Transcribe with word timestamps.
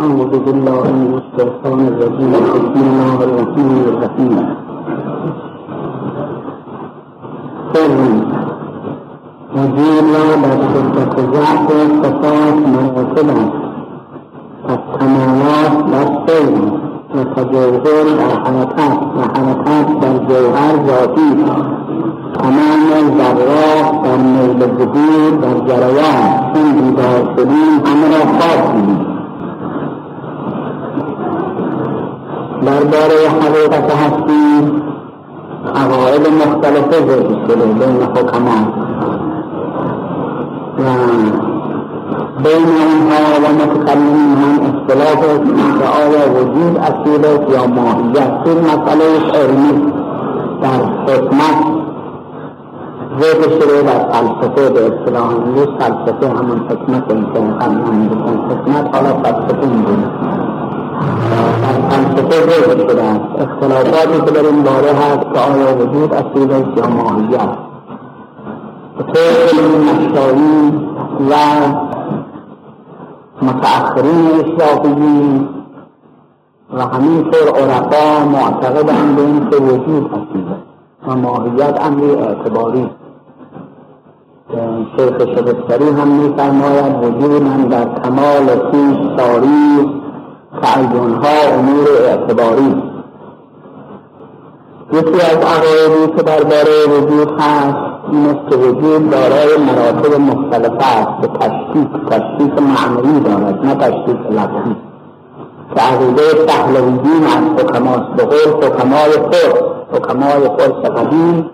أعوذ 0.00 0.32
بالله 0.44 0.82
من 1.00 1.12
الشيطان 1.22 1.80
الرجيم 1.90 2.32
بسم 2.32 2.80
الله 2.88 3.16
الرحمن 3.24 3.78
الرحيم 3.88 4.28
وجينا 9.56 10.22
بتلك 10.42 10.96
السماوات 14.76 15.74
الحركات. 18.26 18.98
وحركات 19.18 19.88
بالجوهر 20.00 20.74
ذاتي 20.86 21.30
الذرات 23.00 23.94
عندي 24.12 24.64
أمر 27.92 28.12
درباره 32.66 33.18
حقیقت 33.42 33.92
هستی. 33.92 34.72
عقاید 35.74 36.26
مختلفه 36.28 36.96
ذکر 37.06 37.46
شده 37.48 37.64
بین 37.64 38.02
حکما 38.02 38.58
و 40.78 40.84
بین 42.44 42.68
اونها 42.86 43.22
و 43.42 43.46
متکلمین 43.60 44.36
هم 44.36 44.60
اختلاف 44.68 45.18
است. 45.18 45.82
آیا 46.00 46.24
وجود 46.32 46.78
اصیل 46.78 47.24
است 47.26 47.52
یا 47.52 47.66
ماهیت 47.66 48.32
این 48.46 48.58
مسئله 48.58 49.04
علمی 49.34 49.92
در 50.62 50.82
حکمت 51.06 51.58
ذکر 53.20 53.50
شده 53.60 53.82
در 53.82 54.12
فلسفه 54.12 54.70
به 54.70 54.80
اصطلاح 54.86 55.30
امروز 55.30 55.68
فلسفه 55.78 56.28
همون 56.28 56.58
حکمت 56.58 57.10
انسان 57.10 57.58
قبلا 57.58 57.92
حکمت 58.48 58.96
حالا 58.96 59.12
فلسفه 59.22 59.66
می‌دونه. 59.66 60.10
است 63.06 63.40
اختلافاتی 63.40 64.20
که 64.24 64.30
در 64.30 64.46
این 64.46 64.62
باره 64.62 64.92
هست 64.92 65.34
که 65.34 65.40
آیا 65.40 65.76
وجود 65.76 66.14
اصیل 66.14 66.52
است 66.52 66.78
یا 66.78 66.86
ماهیت 66.88 67.66
طور 68.96 69.62
مشایی 69.78 70.72
و 71.30 71.34
متأخرین 73.42 74.26
اشرافیین 74.26 75.48
و 76.74 76.80
همینطور 76.80 77.48
عرفا 77.48 78.24
معتقدند 78.24 79.16
به 79.16 79.22
این 79.22 79.50
که 79.50 79.56
وجود 79.56 80.10
اصیل 80.12 80.46
و 81.08 81.16
ماهیت 81.16 81.80
امری 81.80 82.10
اعتباری 82.10 82.90
شیخ 84.96 85.18
شبستری 85.18 85.90
هم 85.90 86.08
میفرماید 86.08 87.04
وجود 87.04 87.42
هم 87.42 87.68
در 87.68 87.84
کمال 87.84 88.46
پیش 88.70 89.16
تاریخ 90.62 90.90
تعینها 90.90 91.54
امور 91.58 91.88
اعتباری. 92.08 92.82
یکی 94.92 95.20
از 95.20 95.36
عقایدی 95.36 96.16
که 96.16 96.22
درباره 96.22 96.86
وجود 96.86 97.40
هست 97.40 97.76
این 98.12 98.26
است 98.26 98.50
که 98.50 98.56
وجود 98.56 99.10
دارای 99.10 99.56
مراتب 99.56 100.20
مختلف 100.20 100.72
است 100.72 101.22
که 101.22 101.28
تشکیک 101.28 101.88
تشکیک 102.10 102.52
معنوی 102.62 103.20
دارد 103.20 103.66
نه 103.66 103.74
تشکیک 103.74 104.18
لفظی. 104.30 104.76
که 105.74 105.80
عقیده 105.82 106.34
پهلویین 106.46 107.24
از 107.24 107.64
حکماست 107.64 108.10
به 108.16 108.24
قول 108.24 108.66
حکمای 108.66 109.12
خود 109.12 109.76
حکمای 109.92 110.48
فرس 110.58 110.90
قدیم 110.90 111.50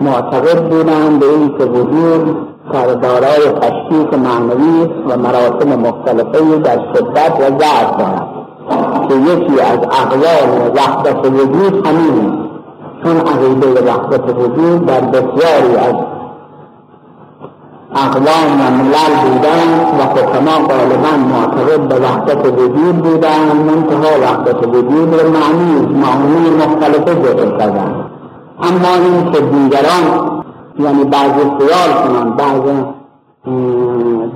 معتقد 0.00 0.68
بودند 0.68 1.20
به 1.20 1.26
این 1.26 1.58
که 1.58 1.64
وجود 2.72 2.94
دارای 2.94 3.48
معنوی 4.16 4.90
و 5.08 5.16
مراتب 5.16 5.68
مختلفه 5.68 6.58
در 6.58 6.78
شدت 6.94 7.32
و 7.40 7.58
ضعف 7.58 7.96
دارد 7.98 8.26
که 9.08 9.14
یکی 9.14 9.60
از 9.60 9.78
اقوال 9.78 10.70
وحدت 10.74 11.26
وجود 11.26 11.86
همین 11.86 12.38
چون 13.04 13.16
عقیده 13.16 13.80
وحدت 13.82 14.36
وجود 14.36 14.86
در 14.86 15.00
بسیاری 15.00 15.76
از 15.76 15.94
اقوام 17.94 18.60
و 18.60 18.70
ملل 18.70 19.14
بودن 19.22 19.68
و 19.98 20.02
حکما 20.02 20.66
غالبا 20.68 21.16
معتقد 21.30 21.88
به 21.88 21.94
وحدت 21.94 22.46
وجود 22.46 22.96
بودن 22.96 23.56
منتها 23.66 24.20
وحدت 24.22 24.66
وجود 24.66 25.14
رو 25.14 25.30
معنی 25.30 25.86
معانی 26.02 26.50
مختلفه 26.50 27.14
ذکر 27.22 27.58
کردن 27.58 27.94
اما 28.62 28.94
این 29.04 29.32
که 29.32 29.40
دیگران 29.40 30.39
یعنی 30.78 31.04
بعضی 31.04 31.50
خیال 31.58 31.92
کنن 31.92 32.30
بعضی 32.30 32.84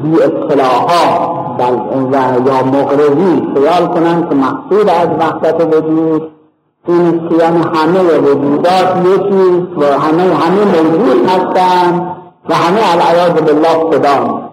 بی 0.03 0.23
اطلاعات 0.23 1.35
و 1.59 2.15
یا 2.47 2.63
مغرضی 2.65 3.43
خیال 3.55 3.87
کنن 3.87 4.29
که 4.29 4.35
مقصود 4.35 4.89
از 4.89 5.09
وحدت 5.19 5.77
وجود 5.77 6.31
این 6.89 7.29
که 7.29 7.35
یعنی 7.35 7.61
همه 7.75 8.19
وجودات 8.19 9.07
یکی 9.07 9.69
و 9.77 9.85
همه 9.85 10.23
همه 10.35 10.65
موجود 10.65 11.29
هستند 11.29 12.17
و 12.49 12.55
همه 12.55 12.81
العیاذ 12.93 13.31
بالله 13.31 13.69
خدا 13.69 14.45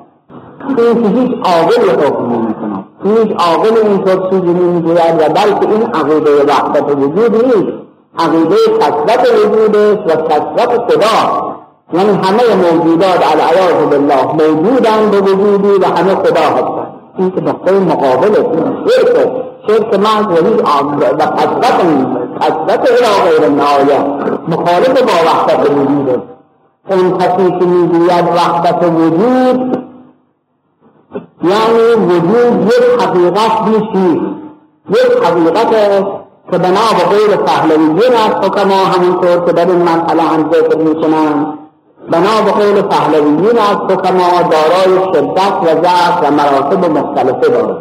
این 0.78 1.04
که 1.04 1.20
هیچ 1.20 1.32
عاقل 1.44 2.06
حکم 2.06 2.26
نمی‌کنه. 2.26 2.84
هیچ 3.04 3.38
عاقل 3.40 3.88
اینطور 3.88 4.30
چیزی 4.30 4.54
نمی‌گوید 4.54 5.16
و 5.20 5.30
بلکه 5.34 5.70
این 5.70 5.84
عقیده 5.84 6.44
وحدت 6.44 6.96
وجود 6.96 7.46
نیست. 7.46 7.74
عقیده 8.20 8.56
کسرت 8.80 9.28
وجود 9.34 9.76
و 9.76 10.16
کسرت 10.16 10.92
خدا 10.92 11.51
یعنی 11.94 12.10
همه 12.10 12.56
موجودات 12.56 13.24
العیاذ 13.32 13.90
بالله 13.90 14.24
موجودند 14.24 15.12
به 15.12 15.18
وجودی 15.18 15.68
و 15.68 15.86
همه 15.86 16.16
خدا 16.16 16.42
هستند 16.42 16.88
این 17.18 17.32
که 17.32 17.42
نقطه 17.42 17.80
مقابل 17.80 18.34
شرک 18.88 19.32
شرک 19.68 20.00
محض 20.00 20.26
و 20.26 20.46
هیچ 20.48 20.62
و 21.02 21.26
کسرت 21.26 21.82
کسرت 22.42 22.90
الى 22.92 23.30
غیر 23.30 23.50
نهایه 23.50 24.00
مخالف 24.48 25.02
با 25.02 25.32
وحدت 25.32 25.70
وجود 25.72 26.10
است. 26.10 26.22
اون 26.90 27.18
کسی 27.18 27.60
که 27.60 27.66
می‌گوید 27.66 28.26
وحدت 28.36 28.84
وجود 28.84 29.78
یعنی 31.44 32.06
وجود 32.08 32.66
یک 32.66 33.02
حقیقت 33.02 33.62
نیست. 33.68 34.22
یک 34.90 35.24
حقیقت 35.24 35.70
که 36.52 36.58
بنا 36.58 36.88
به 36.98 37.16
غیر 37.16 37.38
پهلویین 37.38 38.14
از 38.14 38.46
حکما 38.46 38.76
همونطور 38.76 39.46
که 39.46 39.54
در 39.54 39.68
این 39.68 39.82
مرحله 39.82 40.22
هم 40.22 40.52
ذکر 40.52 40.78
می‌کنند 40.78 41.61
بنا 42.10 42.42
به 42.46 42.52
قول 42.52 42.82
پهلویین 42.82 43.58
از 43.60 43.78
حکما 43.90 44.42
دارای 44.42 45.14
شدت 45.14 45.54
و 45.64 45.82
ضعف 45.82 46.24
و 46.24 46.32
مراتب 46.32 46.86
مختلفه 46.86 47.50
دارد 47.50 47.78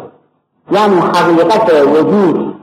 یعنی 0.71 0.95
حقیقت 0.95 1.73
وجود 1.87 2.55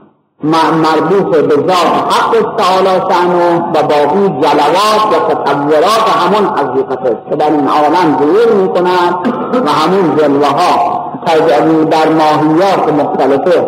مربوط 0.43 1.35
به 1.35 1.55
ذات 1.55 2.13
حق 2.13 2.55
تعالی 2.57 3.01
شانو 3.09 3.71
و 3.73 3.83
باقی 3.83 4.29
جلوات 4.41 5.05
و 5.11 5.33
تطورات 5.33 6.09
همون 6.09 6.45
حقیقت 6.57 7.01
است 7.01 7.29
که 7.29 7.35
در 7.35 7.51
این 7.51 7.67
عالم 7.67 8.17
ظهور 8.19 8.53
می‌کنند 8.61 9.15
و 9.65 9.69
همون 9.69 10.15
جلوه 10.15 10.47
ها 10.47 10.99
در 11.91 12.09
ماهیات 12.09 12.93
مختلفه 12.93 13.67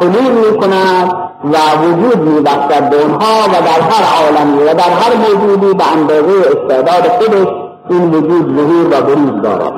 حلول 0.00 0.50
می‌کنند 0.50 1.25
و 1.52 1.56
وجود 1.82 2.28
میبخشد 2.28 2.90
به 2.90 3.02
اونها 3.02 3.48
و 3.48 3.52
در 3.52 3.80
هر 3.80 4.04
عالمی 4.22 4.62
و 4.62 4.74
در 4.74 4.90
هر 4.90 5.12
موجودی 5.16 5.74
به 5.74 5.92
اندازه 5.92 6.32
استعداد 6.40 7.08
خودش 7.08 7.48
این 7.90 8.10
وجود 8.10 8.56
ظهور 8.56 8.86
و 8.86 9.02
بروز 9.02 9.42
دارد. 9.42 9.72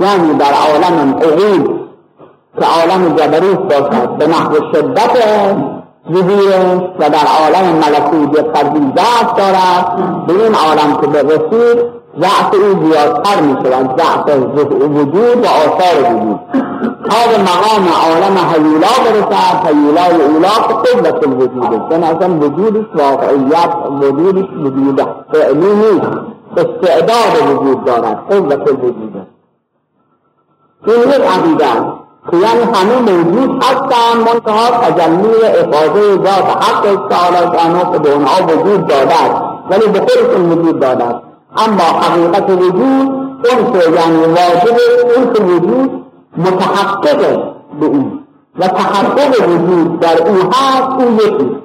یعنی 0.00 0.34
در 0.34 0.52
عالم 0.52 1.14
عقول 1.14 1.80
که 2.58 2.66
عالم 2.66 3.16
جبروت 3.16 3.58
باشد 3.58 4.16
به 4.18 4.26
نحو 4.26 4.54
شدت 4.72 5.16
ظهور 6.12 6.90
و 6.98 7.10
در 7.10 7.26
عالم 7.40 7.76
ملکوت 7.76 8.40
ضعف 8.96 9.36
دارد. 9.36 9.96
به 10.26 10.32
این 10.44 10.54
عالم 10.54 10.96
که 11.00 11.06
به 11.06 11.22
رسید 11.22 11.99
ضعف 12.18 12.54
او 12.54 12.90
زیادتر 12.90 13.40
می 13.40 13.52
شود 13.52 14.00
ضعف 14.00 14.36
وجود 14.80 15.44
و 15.44 15.46
آثار 15.46 16.14
وجود. 16.14 16.40
تا 17.10 17.20
به 17.30 17.38
مقام 17.42 17.88
عالم 18.04 18.38
حیولا 18.52 18.94
برسد. 19.04 19.66
حیولای 19.66 20.22
اولا 20.22 20.48
قوت 20.48 21.26
الوجود 21.26 21.74
است. 21.74 21.90
چون 21.90 22.04
اصلا 22.04 22.34
وجودش 22.34 22.84
واقعیت 22.94 23.74
وجودش 24.00 24.48
وجود 24.64 25.00
فعلی 25.32 25.74
نیست. 25.74 26.10
استعداد 26.56 27.50
وجود 27.50 27.84
دارد. 27.84 28.18
قوت 28.30 28.68
الوجود 28.68 29.16
است. 29.16 29.30
این 30.86 31.08
یک 31.08 31.26
عقیده 31.26 31.64
که 32.30 32.36
یعنی 32.36 32.62
همه 32.74 33.12
موجود 33.12 33.64
هستند. 33.64 34.28
منتها 34.28 34.70
تجلی 34.70 35.44
افاظه 35.44 36.14
ذات 36.14 36.64
حق 36.64 37.08
تعالی 37.08 37.58
شانو 37.58 37.92
که 37.92 37.98
به 37.98 38.12
اونها 38.12 38.42
وجود 38.42 38.86
داده 38.86 39.14
ولی 39.70 39.86
به 39.86 39.98
خودشون 39.98 40.52
وجود 40.52 40.80
داده 40.80 41.29
اما 41.66 41.82
حقیقت 42.00 42.50
وجود 42.50 43.20
اون 43.48 43.94
یعنی 43.94 44.24
واجب 44.24 44.76
اون 45.16 45.46
وجود 45.46 46.04
متحقق 46.36 47.42
به 47.80 47.86
اون. 47.86 48.20
و 48.58 48.68
تحقق 48.68 49.48
وجود 49.48 50.00
در 50.00 50.28
او 50.28 50.36
هست 50.36 51.02
او 51.02 51.12
یکی. 51.12 51.56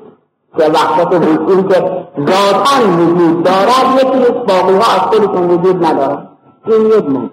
که 0.58 0.64
وقت 0.64 1.14
وجود 1.14 1.74
که 1.74 2.08
ذاتا 2.20 2.88
وجود 2.98 3.44
دارد 3.44 3.88
یکی. 3.96 4.32
باقی 4.48 4.74
ها 4.74 4.94
از 4.96 5.02
خودشون 5.02 5.50
وجود 5.50 5.86
ندارد. 5.86 6.30
این 6.66 6.86
یک 6.86 7.06
موجود 7.06 7.32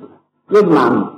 یک 0.50 0.64
معنی. 0.64 1.08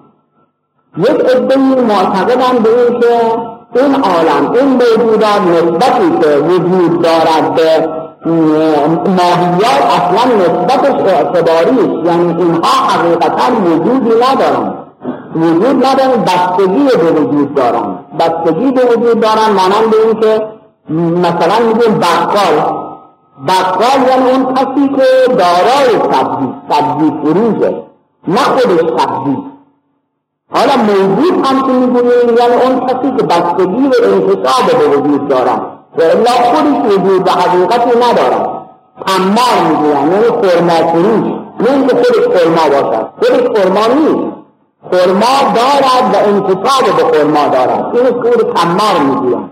یک 0.99 1.21
عده 1.21 1.57
معتقدن 1.57 2.63
به 2.63 2.71
این 2.83 3.01
که 3.01 3.83
این 3.83 3.95
عالم 3.95 4.53
این 4.53 4.69
موجودات 4.69 5.41
نسبتی 5.41 6.19
که 6.21 6.37
وجود 6.37 7.03
دارد 7.03 7.55
به 7.55 7.89
ماهیات 8.27 9.83
اصلا 9.97 10.35
نسبتش 10.37 11.13
اعتباری 11.13 12.05
یعنی 12.05 12.43
اینها 12.43 12.89
حقیقتا 12.89 13.53
وجودی 13.65 14.11
ندارن. 14.11 14.75
وجود 15.37 15.87
ندارن 15.87 16.25
بستگی 16.25 16.85
به 16.85 17.21
وجود 17.21 17.55
دارن. 17.55 17.99
بستگی 18.21 18.71
به 18.71 18.85
وجود 18.85 19.21
دارن 19.21 19.51
مانند 19.57 19.95
این 20.05 20.21
که 20.21 20.43
مثلا 21.29 21.67
میگیم 21.67 21.99
بقال. 21.99 22.57
بقال 23.49 24.09
یعنی 24.09 24.31
اون 24.31 24.55
کسی 24.55 24.89
که 24.89 25.35
دارای 25.35 26.13
سبزی 26.13 26.55
سبزی 26.71 27.13
فروشه 27.25 27.75
نه 28.29 28.41
خودش 28.41 29.01
سبزی. 29.01 29.37
حالا 30.53 30.77
موجود 30.77 31.47
هم 31.47 31.63
که 31.67 31.73
می‌گوییم 31.73 32.39
یعنی 32.39 32.63
اون 32.63 32.87
کسی 32.87 33.17
که 33.17 33.23
بستگی 33.23 33.89
به 33.89 34.13
انتصاب 34.13 34.79
به 34.81 34.97
وجود 34.97 35.29
دارن. 35.29 35.74
و 35.99 36.03
الا 36.03 36.31
خودش 36.31 36.93
وجود 36.93 37.25
به 37.25 37.31
حقیقتی 37.31 37.99
ندارن 37.99 38.47
تمام 39.07 39.67
می‌گویم 39.69 40.13
یعنی 40.13 40.25
خورما 40.25 40.93
فروش 40.93 41.33
نه 41.61 41.71
اینکه 41.71 41.95
خودش 41.95 42.25
خورما 42.25 42.69
باشد. 42.69 43.07
خودش 43.19 43.47
خورما 43.57 43.87
نیست. 43.95 44.35
خورما 44.91 45.35
دارد 45.55 46.15
و 46.15 46.17
انتصاب 46.29 46.97
به 46.97 47.05
خورما 47.05 47.49
دارد. 47.49 47.97
این 47.97 48.11
کور 48.11 48.53
تمار 48.53 48.99
می‌گویم. 49.05 49.51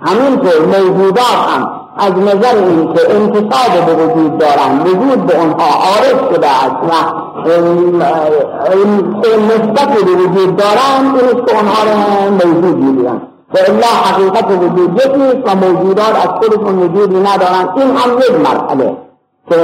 همینطور 0.00 0.66
موجودات 0.66 1.24
هم 1.48 1.70
از 1.96 2.12
نظر 2.12 2.56
این 2.56 2.94
که 2.94 3.14
انتصاب 3.14 3.86
به 3.86 3.94
وجود 3.94 4.38
دارن 4.38 4.80
وجود 4.80 5.26
به 5.26 5.38
اونها 5.40 5.66
عارف 5.66 6.34
شده 6.34 6.48
است 6.48 6.76
و 6.88 6.92
نسبت 9.40 9.88
به 9.88 10.12
وجود 10.12 10.56
دارن 10.56 11.14
این 11.20 11.44
که 11.46 11.56
اونها 11.56 11.82
رو 11.84 12.30
موجود 12.30 12.76
می‌گیرن 12.76 13.20
و 13.54 13.58
الا 13.68 13.86
حقیقت 13.86 14.50
وجود 14.50 14.94
یکیست 14.96 15.36
و 15.46 15.54
موجودات 15.54 16.08
از 16.08 16.28
خودشون 16.28 16.78
وجودی 16.78 17.20
ندارن. 17.20 17.68
این 17.76 17.96
هم 17.96 18.18
یک 18.18 18.30
مرحله. 18.30 18.96
که 19.50 19.56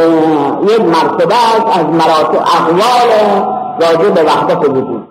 یک 0.63 0.81
مرتبه 0.81 1.35
است 1.35 1.79
از 1.79 1.87
مراتب 1.87 2.37
احوال 2.37 3.11
راجع 3.81 4.11
به 4.11 4.23
وحدت 4.23 4.69
وجود. 4.69 5.09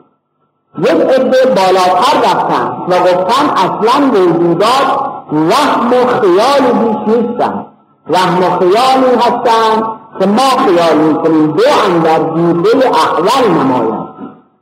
یک 0.78 0.90
عده 0.90 1.46
بالاتر 1.46 2.18
رفتن 2.24 2.72
و 2.90 3.00
گفتن 3.00 3.50
اصلا 3.50 4.06
موجودات 4.06 5.00
وهم 5.32 5.94
و 5.94 6.08
خیال 6.22 6.72
بیش 6.72 7.16
نیستن. 7.16 7.66
وهم 8.10 8.40
و 8.44 8.60
خیالی 8.60 9.16
هستن 9.16 9.84
که 10.20 10.26
ما 10.26 10.66
خیال 10.66 10.98
می‌کنیم. 10.98 11.52
دو 11.52 11.64
اندر 11.86 12.20
دیده 12.20 12.88
احول 12.88 13.52
نماید 13.52 14.08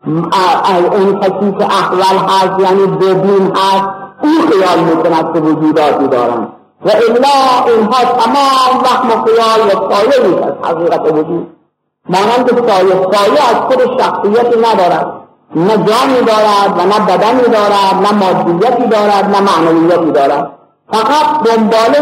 اون 0.08 1.20
کسی 1.20 1.52
که 1.60 1.66
احول 1.66 2.18
هست 2.28 2.60
یعنی 2.60 2.88
ببین 2.88 3.52
هست 3.56 4.05
او 4.24 4.30
خیال 4.50 4.80
می‌کند 4.80 5.34
که 5.34 5.40
وجوداتی 5.40 6.08
دارن. 6.08 6.48
و 6.86 6.90
الا 6.90 7.74
اینها 7.74 8.04
تمام 8.04 8.84
وهم 8.84 9.10
و 9.10 9.26
خیال 9.26 9.68
و 9.68 9.94
سایه 9.94 10.28
نیست 10.28 10.44
از 10.44 10.54
حقیقت 10.64 11.14
وجود. 11.14 11.48
مانند 12.10 12.70
سایه 12.70 13.08
سایه 13.12 13.50
از 13.50 13.56
خود 13.56 14.02
شخصیتی 14.02 14.60
ندارد. 14.60 15.08
نه 15.56 15.78
جانی 15.78 16.22
دارد 16.26 16.74
و 16.78 16.82
نه 16.82 17.00
بدنی 17.08 17.42
دارد 17.42 17.96
نه 18.04 18.12
مادیتی 18.12 18.88
دارد 18.88 19.36
نه 19.36 19.42
معنویتی 19.42 20.12
دارد. 20.12 20.52
فقط 20.92 21.44
دنباله 21.46 22.00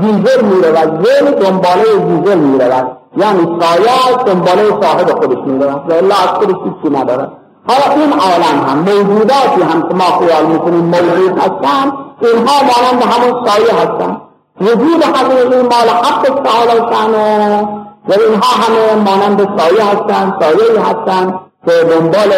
زیزل 0.00 0.44
می 0.44 0.62
رود 0.62 1.06
زل 1.06 1.30
دنباله 1.30 1.84
زیزل 2.08 2.38
می 2.38 2.58
رود 2.58 2.86
یعنی 3.16 3.60
سایه 3.60 4.24
دنباله 4.26 4.80
صاحب 4.82 5.10
خودش 5.10 5.38
می 5.46 5.64
رود 5.64 5.90
و 5.90 5.92
الا 5.94 6.14
از 6.14 6.28
خودش 6.28 6.54
هیچی 6.64 6.96
ندارد. 6.96 7.41
حالا 7.68 8.02
این 8.02 8.12
عالم 8.12 8.68
هم 8.68 8.78
موجوداتی 8.78 9.62
هم 9.62 9.88
که 9.88 9.94
ما 9.94 10.04
خیال 10.18 10.46
می‌کنیم 10.46 10.84
موجود 10.84 11.38
هستن 11.38 11.92
اینها 12.20 12.54
مانند 12.62 13.02
همون 13.02 13.46
سایه 13.46 13.74
هستن. 13.74 14.16
وجود 14.60 15.02
حقیقی 15.02 15.62
مال 15.62 15.88
حق 15.88 16.40
تعالی 16.44 16.94
شانه 16.94 17.68
و 18.08 18.12
اینها 18.12 18.50
همه 18.62 19.02
مانند 19.10 19.58
سایه 19.58 19.84
هستن 19.84 20.34
سایه 20.40 20.80
هستن 20.80 21.40
که 21.66 21.72
دنبال 21.84 22.32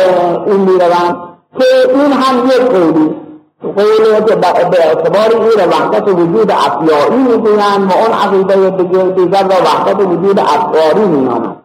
این 0.47 0.61
می‌روند. 0.61 1.17
که 1.59 1.65
این 1.95 2.13
هم 2.13 2.47
یک 2.47 2.61
قولی 2.61 3.15
قولی 3.63 4.25
که 4.29 4.35
به 4.37 4.87
اعتبار 4.87 5.43
این 5.43 5.69
وحدت 5.69 6.09
وجود 6.09 6.53
افیایی 6.53 7.23
می‌گویند 7.23 7.91
و 7.91 7.95
اون 7.95 8.13
عقیده 8.25 8.71
دیگر 9.11 9.43
را 9.43 9.57
وحدت 9.65 10.01
وجود 10.01 10.39
افکاری 10.39 11.05
مینامند. 11.05 11.57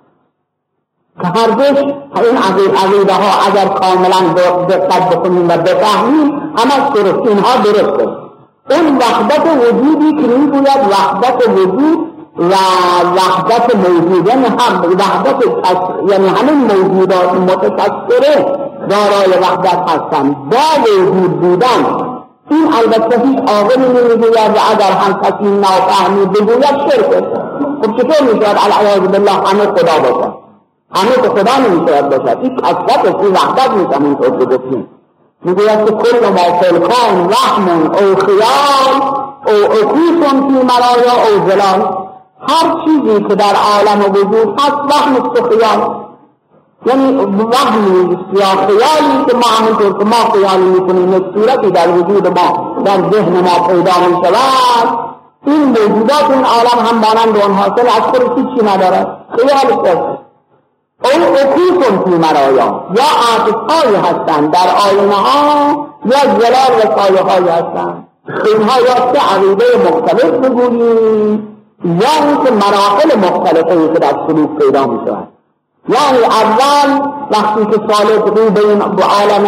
که 1.21 1.27
هرگز 1.27 1.77
این 1.77 2.38
عقیده 2.75 3.13
ها 3.13 3.48
اگر 3.48 3.66
کاملا 3.66 4.33
دقت 4.69 5.10
بکنیم 5.10 5.50
و 5.50 5.57
بفهمیم 5.57 6.27
همه 6.57 6.89
درست 6.94 7.27
اینها 7.27 7.57
درسته. 7.63 8.07
اون 8.71 8.98
وحدت 8.98 9.45
وجودی 9.57 10.21
که 10.21 10.27
می‌گوید 10.27 10.81
وحدت 10.92 11.50
وجود 11.50 12.00
و 12.38 12.54
وحدت 13.16 13.75
موجود 13.75 14.27
یعنی 14.27 14.45
هم 14.45 14.81
وحدت 15.00 15.44
یعنی 16.07 16.27
همین 16.27 16.57
موجودات 16.57 17.33
متکثره 17.33 18.45
دارای 18.89 19.39
وحدت 19.42 19.89
هستند 19.89 20.36
با 20.50 20.92
وجود 20.92 21.39
بودن. 21.42 22.10
این 22.50 22.74
البته 22.74 23.22
هیچ 23.22 23.39
عاقلی 23.39 23.88
نمی‌گوید 23.88 24.56
و 24.56 24.60
اگر 24.72 24.92
هم 24.92 25.22
کسی 25.22 25.50
نافهمی 25.50 26.25
بگوید 26.25 26.92
شرک 26.92 27.24
خب 27.81 27.98
چطور 27.98 28.33
می‌شود؟ 28.33 28.57
العیاذ 28.65 29.00
بالله 29.00 29.31
همه 29.31 29.65
خدا 29.65 30.00
باشد 30.00 30.49
همه 30.95 31.12
که 31.12 31.30
خدا 31.30 31.57
نمی‌شود 31.57 32.09
باشد. 32.09 32.38
این 32.41 32.56
کثرت 32.56 33.06
این 33.06 33.33
وحدت 33.33 33.71
نیست 33.71 33.94
همینطور 33.94 34.30
که 34.30 34.45
گفتیم. 34.45 34.88
می‌گوید 35.44 35.86
که 35.86 35.91
کل 35.91 36.30
ما 36.30 36.59
فلکان 36.62 37.27
وهم 37.27 37.91
او 37.91 38.15
خیال 38.15 39.01
او 39.47 39.71
اکوسم 39.71 40.47
فی 40.47 40.65
مرایا 40.65 41.13
او 41.27 41.50
زلال 41.50 41.97
هر 42.47 42.86
چیزی 42.86 43.24
که 43.24 43.36
در 43.36 43.56
عالم 43.56 44.12
وجود 44.12 44.59
هست 44.59 44.71
وهم 44.71 45.15
است 45.15 45.44
خیال. 45.50 45.95
یعنی 46.86 47.15
وهمی 47.25 48.18
یا 48.33 48.45
خیالی 48.45 49.25
که 49.27 49.36
ما 49.36 49.47
همونطور 49.59 50.00
که 50.00 50.06
ما 50.06 50.31
خیالی 50.33 50.65
می‌کنیم 50.65 51.13
یک 51.13 51.24
صورتی 51.33 51.71
در 51.71 51.89
وجود 51.89 52.27
ما 52.39 52.81
در 52.86 52.97
ذهن 53.12 53.33
ما 53.33 53.68
پیدا 53.68 53.91
می 54.07 54.25
شود 54.25 55.00
این 55.45 55.63
موجودات 55.63 56.30
این 56.30 56.45
عالم 56.45 56.86
هم 56.86 56.95
مانند 56.95 57.38
اون 57.44 57.56
حاصل 57.56 57.88
از 57.88 58.01
خود 58.01 58.38
هیچی 58.38 58.65
ندارد. 58.65 59.25
خیال 59.38 59.88
است. 59.88 60.19
او 61.04 61.10
اکوسم 61.34 62.04
فی 62.04 62.16
مرایا. 62.18 62.86
یا 62.96 63.10
عاطفهایی 63.30 63.96
هستند 63.96 64.51
در 64.51 64.68
آینه 64.90 65.16
ها 65.16 65.88
یا 66.06 66.20
زلال 66.20 66.77
و 66.77 67.01
سایه 67.01 67.22
هایی 67.22 67.48
هستند. 67.48 68.08
اینها 68.46 68.79
یا 68.79 69.13
سه 69.13 69.36
عقیده 69.36 69.65
مختلف 69.89 70.32
بگوییم 70.32 71.48
یا 71.86 72.25
اینکه 72.27 72.51
مراحل 72.51 73.20
مختلفه 73.29 73.94
که 73.94 74.00
در 74.00 74.15
سلوک 74.27 74.50
پیدا 74.60 74.88
می 74.88 75.00
شود. 75.06 75.27
یعنی 75.89 76.25
اول 76.25 77.10
وقتی 77.32 77.65
که 77.65 77.94
سالک 77.94 78.38
رو 78.38 78.50
به 78.50 78.68
این 78.68 78.82
عالم 78.82 79.46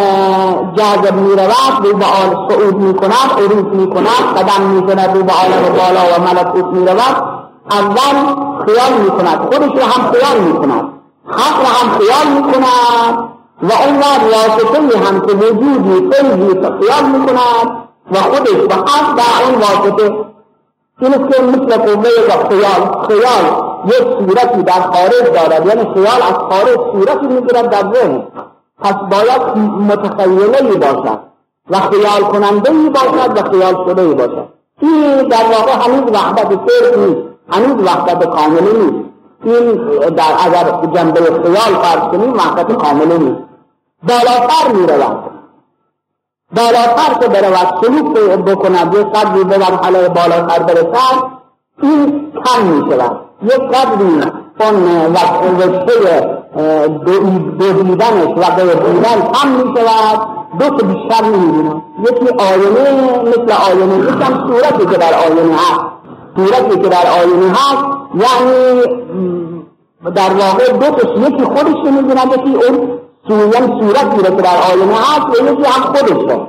جذب 0.76 1.14
می 1.14 1.30
رود 1.30 1.86
رو 1.86 1.96
به 1.96 2.04
عالم 2.04 2.48
صعود 2.48 2.76
می 2.76 2.94
کند 2.94 3.30
عروض 3.38 3.64
می 3.64 3.90
کند 3.90 4.36
قدم 4.36 4.64
می 4.64 4.86
کند 4.86 5.16
رو 5.16 5.22
به 5.22 5.32
عالم 5.32 5.62
بالا 5.76 6.16
و 6.16 6.22
ملکوت 6.22 6.64
می 6.64 6.86
رود. 6.86 7.42
اول 7.70 8.34
خیال 8.66 9.00
می 9.00 9.10
کند 9.10 9.38
خودش 9.38 9.82
رو 9.82 9.82
هم 9.82 10.12
خیال 10.12 10.40
می 10.40 10.52
کند. 10.52 11.01
حق 11.28 11.60
رو 11.60 11.66
هم 11.66 11.98
خیال 11.98 12.26
می 12.36 12.52
کند 12.52 13.28
و 13.62 13.72
اون 13.72 13.98
واسطه 14.32 14.98
هم 14.98 15.20
که 15.20 15.32
وجودی 15.32 16.10
فیضی 16.10 16.60
خیال 16.60 17.04
می 17.04 17.26
کند 17.26 17.82
و 18.12 18.16
خودش 18.16 18.50
و 18.70 18.74
حق 18.74 19.16
در 19.16 19.44
اون 19.44 19.54
واسطه. 19.54 20.14
این 21.00 21.12
که 21.12 21.42
مثل 21.42 21.76
قوه 21.76 22.10
و 22.28 22.48
خیال 22.48 23.06
خیال 23.08 23.44
یک 23.86 24.02
صورتی 24.18 24.62
در 24.62 24.80
خارج 24.80 25.24
دارد 25.34 25.66
یعنی 25.66 25.94
خیال 25.94 26.22
از 26.22 26.34
خارج 26.34 26.78
صورتی 26.92 27.26
می‌گیرد 27.26 27.70
در 27.70 27.92
ذهن. 27.94 28.22
پس 28.80 28.94
باید 29.10 29.56
متخیله 29.88 30.76
باشد 30.76 31.18
و 31.70 31.80
خیال 31.80 32.22
کننده 32.22 32.70
باشد 32.70 33.38
و 33.38 33.50
خیال 33.50 33.74
شده 33.88 34.14
باشد. 34.14 34.48
این 34.80 35.28
در 35.28 35.44
واقع 35.58 35.72
هنوز 35.72 36.12
وحدت 36.12 36.48
صرف 36.50 36.98
نیست 36.98 37.20
هنوز 37.50 37.86
وحدت 37.86 38.24
کامله 38.24 38.72
نیست. 38.72 39.11
این 39.44 39.76
در 40.16 40.34
اگر 40.44 40.86
جنبه 40.94 41.20
خیال 41.20 41.82
فرض 41.82 42.10
کنیم 42.12 42.32
وحدت 42.32 42.72
کامله 42.72 43.18
نیست. 43.18 43.42
بالاتر 44.02 44.72
می‌رود 44.74 45.32
بالاتر 46.56 47.14
که 47.20 47.28
برود 47.28 47.84
سلوک 47.84 48.38
بکند 48.44 48.94
یک 48.94 49.06
قدری 49.06 49.44
به 49.44 49.58
مرحله 49.58 50.08
بالاتر 50.08 50.62
برسد 50.62 51.22
این 51.82 52.32
کم 52.44 52.62
می 52.62 52.90
شود 52.90 53.20
یک 53.42 53.60
قدری 53.60 54.32
اون 54.60 55.12
وقته 55.12 56.38
دویدنش 57.58 58.32
و 58.36 58.76
بودن 58.76 59.32
کم 59.32 59.48
می 59.48 59.74
شود 59.76 60.28
دو 60.58 60.68
تا 60.68 60.86
بیشتر 60.86 61.24
نمی 61.24 61.82
یکی 62.02 62.28
آینه 62.38 63.22
مثل 63.22 63.52
آینه 63.70 63.98
یکم 63.98 64.48
صورتی 64.48 64.86
که 64.86 64.98
در 64.98 65.14
آینه 65.14 65.54
هست. 65.54 65.80
صورتی 66.36 66.80
که 66.80 66.88
در 66.88 67.06
آینه 67.20 67.50
هست 67.50 68.01
یعنی 68.14 68.82
در 70.14 70.30
واقع 70.34 70.72
دو 70.72 70.96
تا 70.96 71.28
یکی 71.28 71.44
خودش 71.44 71.76
رو 71.84 71.90
می‌بیند 71.90 72.32
یکی 72.32 72.54
اون 72.64 72.98
یعنی 73.30 73.80
صورتی 73.80 74.22
را 74.22 74.30
که 74.36 74.42
در 74.42 74.56
آینه 74.72 74.94
هست 74.94 75.40
و 75.40 75.52
یکی 75.52 75.64
هم 75.64 75.82
خودشه 75.82 76.40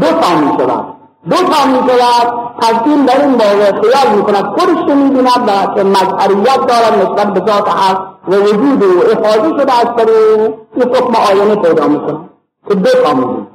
دو 0.00 0.06
تا 0.06 0.36
می 0.36 0.52
شود 0.58 0.84
دو 1.30 1.36
تا 1.36 1.66
می 1.66 1.78
شود 1.88 2.42
پس 2.60 2.74
این 2.86 3.04
در 3.04 3.20
این 3.20 3.32
واقع 3.32 3.80
خیال 3.80 4.16
می 4.16 4.22
کند 4.22 4.44
خودش 4.44 4.88
رو 4.88 4.94
می 4.94 5.10
بیند 5.10 5.48
و 5.48 5.74
که 5.74 5.84
مظهریت 5.84 6.66
دارد 6.66 6.94
نسبت 7.02 7.32
به 7.32 7.52
ذات 7.52 7.68
حق 7.68 8.02
و 8.28 8.34
وجود 8.34 8.84
او 8.84 9.02
افاظه 9.12 9.60
شده 9.60 9.72
از 9.72 9.86
پر 9.86 10.10
این 10.10 10.54
حکم 10.76 11.14
آینه 11.32 11.54
پیدا 11.56 11.88
می 11.88 11.98
کند 11.98 12.30
که 12.68 12.74
دو 12.74 12.90
تا 13.04 13.14
می 13.14 13.46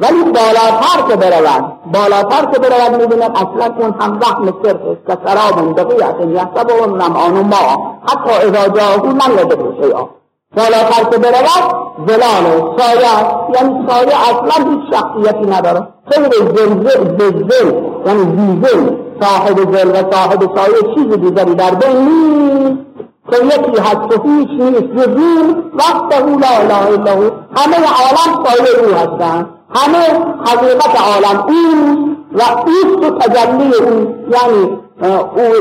ولی 0.00 0.22
بالاتر 0.22 1.08
که 1.08 1.16
برود 1.16 1.64
بالاتر 1.92 2.44
که 2.52 2.58
برود 2.58 3.00
می‌بیند 3.00 3.22
اصلا 3.22 3.74
اون 3.78 3.94
هم 4.00 4.18
وهم 4.22 4.54
صرف 4.62 4.80
که 5.06 5.18
سراب 5.24 5.74
دقیقت 5.76 6.20
یحسب 6.20 6.82
و 6.82 6.86
نمعان 6.86 7.32
ما. 7.32 7.98
حتی 8.06 8.46
اذا 8.46 8.68
جاهو 8.68 9.06
من 9.06 9.38
یدقو 9.38 9.82
شیئا 9.82 10.08
بالاتر 10.56 11.04
که 11.10 11.18
برود 11.18 11.74
زلال 12.06 12.76
سایه 12.78 13.14
یعنی 13.54 13.86
سایه 13.88 14.14
اصلا 14.20 14.70
هیچ 14.70 14.94
شخصیتی 14.94 15.46
نداره. 15.46 15.88
غیر 16.10 16.28
زلزل 16.28 17.04
بزل 17.04 17.72
یعنی 18.06 18.22
زیزل 18.36 18.96
صاحب 19.20 19.76
زل 19.76 19.90
و 19.90 20.12
صاحب 20.12 20.40
سایه 20.56 20.94
چیز 20.94 21.20
دیگری 21.20 21.54
در 21.54 21.74
بین 21.74 21.96
نیست. 21.96 22.88
که 23.30 23.44
یکی 23.44 23.80
هست 23.80 24.18
و 24.18 24.22
هیچ 24.22 24.48
نیست 24.50 24.82
جزول 24.82 25.62
وقته 25.74 26.18
لا 26.18 26.48
اله 26.60 26.86
الا 26.86 27.12
همه 27.56 27.76
عالم 27.76 28.44
سایه 28.44 28.86
او 28.86 28.94
هستند 28.94 29.57
همه 29.74 30.24
حقیقت 30.46 31.00
عالم 31.00 31.46
اوست 31.48 32.08
و 32.32 32.42
اوست 32.66 33.12
و 33.12 33.18
تجلی 33.18 33.74
او 33.74 34.14
یعنی 34.30 34.78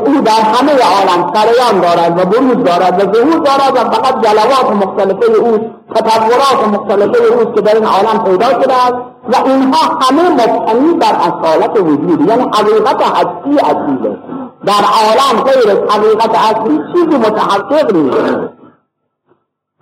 او 0.05 0.21
در 0.21 0.31
همه 0.31 0.71
عالم 0.71 1.33
سریان 1.33 1.81
دارد 1.81 2.19
و 2.19 2.25
بروز 2.25 2.63
دارد 2.63 3.03
و 3.03 3.13
ظهور 3.13 3.39
دارد 3.39 3.75
و 3.75 3.91
فقط 3.91 4.25
جلوات 4.25 4.85
مختلفه 4.85 5.39
اوست 5.39 5.65
تطورات 5.95 6.67
مختلفه 6.73 7.33
اوست 7.33 7.55
که 7.55 7.61
در 7.61 7.75
این 7.75 7.85
عالم 7.85 8.23
پیدا 8.23 8.63
شده 8.63 8.73
است 8.73 8.95
و 9.29 9.35
اینها 9.45 9.99
همه 10.01 10.29
مبتنی 10.29 10.93
بر 10.93 11.15
اصالت 11.15 11.79
وجود 11.79 12.29
یعنی 12.29 12.51
حقیقت 12.53 13.01
هستی 13.01 13.59
اصیله 13.59 14.17
در 14.65 14.83
عالم 14.97 15.43
غیر 15.43 15.75
حقیقت 15.89 16.35
اصلی 16.35 16.79
چیزی 16.93 17.17
متحقق 17.17 17.95
نیست. 17.95 18.66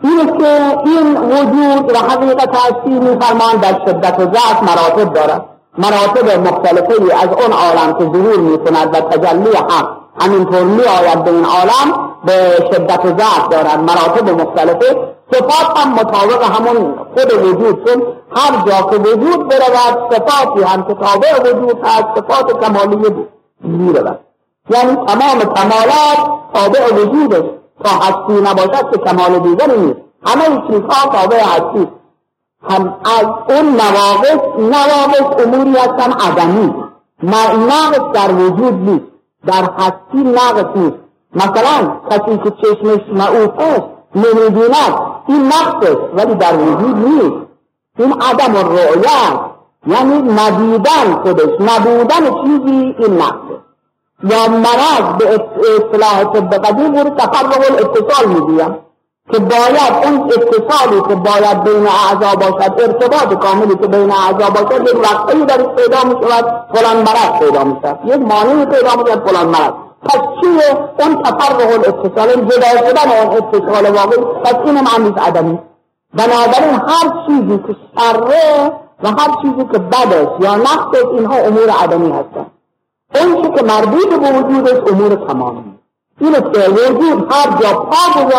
این 0.06 0.38
که 0.38 0.78
این 0.86 1.18
وجود 1.18 1.96
و 1.96 1.98
حقیقت 1.98 2.56
هستی 2.56 2.90
میفرمان 2.90 3.56
در 3.62 3.86
شدت 3.86 4.20
و 4.20 4.24
ضعف 4.24 4.64
مراتب 4.64 5.14
دارد. 5.14 5.46
مراتب 5.78 6.48
مختلفی 6.48 7.12
از 7.12 7.30
اون 7.30 7.54
عالم 7.54 7.94
که 7.98 8.04
ظهور 8.04 8.38
می‌کند 8.38 8.96
و 8.96 9.00
تجلی 9.00 9.56
حق 9.56 9.88
همینطور 10.20 10.64
می 10.64 10.84
آید 10.84 11.24
به 11.24 11.32
این 11.32 11.46
عالم 11.46 12.10
به 12.26 12.56
شدت 12.72 13.06
و 13.06 13.08
ضعف 13.08 13.48
دارد. 13.52 13.80
مراتب 13.80 14.42
مختلفه. 14.42 15.16
صفات 15.32 15.80
هم 15.80 15.94
مطابق 15.94 16.44
همون 16.44 16.96
خود 17.16 17.34
وجود 17.34 17.86
چون 17.86 18.04
هر 18.36 18.66
جا 18.68 18.90
که 18.90 18.96
وجود 18.98 19.48
برود 19.48 20.14
صفاتی 20.14 20.64
هم 20.64 20.84
که 20.84 20.94
تابع 20.94 21.52
وجود 21.52 21.80
هست 21.84 22.06
صفات 22.16 22.66
کمالیه 22.66 23.16
می‌رود. 23.62 24.20
یعنی 24.70 24.96
تمام 24.96 25.40
کمالات 25.40 26.40
تابع 26.54 26.94
وجود 26.94 27.65
تا 27.84 27.90
هستی 27.90 28.42
نباشد 28.42 28.92
که 28.92 28.98
کمال 28.98 29.40
دیگری 29.40 29.80
نیست. 29.80 30.00
همه 30.26 30.68
چیزها 30.68 31.10
تابع 31.12 31.40
هستی. 31.40 31.88
هم 32.70 32.96
از 33.06 33.26
اون 33.50 33.66
نواقص 33.68 34.60
نواقص 34.60 35.46
اموری 35.46 35.78
هستن 35.78 36.12
عدمی. 36.12 36.74
ناقص 37.24 38.12
در 38.14 38.34
وجود 38.34 38.74
نیست. 38.74 39.06
در 39.46 39.70
هستی 39.78 40.24
ناقص 40.24 40.76
نیست. 40.76 40.98
مثلا 41.36 41.98
کسی 42.12 42.38
که 42.38 42.52
چشمش 42.52 43.02
معوف 43.14 43.60
است 43.60 43.88
نمی‌بیند 44.16 44.96
این 45.28 45.46
نقص 45.48 45.90
است 45.90 46.02
ولی 46.14 46.36
در 46.36 46.58
وجود 46.58 46.98
نیست. 46.98 47.46
این 48.00 48.14
عدم 48.22 48.56
الرؤیه 48.56 49.40
یعنی 49.88 50.22
ندیدن 50.22 51.14
خودش. 51.24 51.50
نبودن 51.60 52.44
چیزی 52.44 52.96
این 53.00 53.14
نقص 53.22 53.65
یا 54.32 54.48
مرض 54.48 55.06
به 55.18 55.26
اصلاح 55.34 56.24
طب 56.24 56.54
قدیم 56.54 56.96
رو 56.96 57.10
تفرق 57.10 57.64
الاتصال 57.72 58.26
می‌گویم 58.28 58.78
که 59.32 59.40
باید 59.40 59.94
اون 60.06 60.32
اتصالی 60.34 61.02
که 61.02 61.16
باید 61.16 61.64
بین 61.64 61.88
اعضا 61.88 62.36
باشد 62.36 62.82
ارتباط 62.82 63.34
کاملی 63.34 63.76
که 63.76 63.88
بین 63.88 64.12
اعضا 64.12 64.50
باشد 64.50 64.82
یک 64.82 65.00
وقتی 65.04 65.46
در 65.46 65.58
پیدا 65.58 66.04
می 66.04 66.16
شود 66.22 66.66
فلان 66.74 66.98
مرض 66.98 67.40
پیدا 67.40 67.64
می 67.64 67.78
شود 67.82 68.00
یک 68.06 68.16
مانعی 68.16 68.66
پیدا 68.66 68.96
می 68.96 69.10
شود 69.10 69.30
فلان 69.30 69.48
مرض. 69.48 69.74
پس 70.04 70.20
چیه؟ 70.42 70.78
اون 71.00 71.24
تفرق 71.24 71.62
الاتصال 71.62 72.46
جدا 72.46 72.90
شدن 72.90 73.12
اون 73.12 73.38
اتصال 73.38 73.86
واقعی. 73.96 74.24
پس 74.44 74.56
این 74.66 74.78
هم 74.78 75.16
عدمی. 75.20 75.60
بنابراین 76.14 76.80
هر 76.88 77.26
چیزی 77.28 77.58
که 77.68 77.76
سره 77.98 78.72
و 79.04 79.08
هر 79.08 79.36
چیزی 79.42 79.68
که 79.72 79.80
بد 79.80 80.14
است 80.14 80.32
یا 80.42 80.56
نقص 80.56 80.98
است 80.98 81.06
اینها 81.14 81.36
امور 81.36 81.70
عدمی 81.70 82.12
هستند. 82.12 82.52
اون 83.14 83.56
که 83.56 83.64
مربوط 83.64 84.10
به 84.10 84.32
وجود 84.32 84.70
است 84.70 84.92
امور 84.92 85.16
تمامی. 85.28 85.76
این 86.22 86.34
که 86.34 86.70
وجود 86.70 87.34
هر 87.34 87.62
جا 87.62 87.74
پاک 87.74 88.28
و 88.28 88.32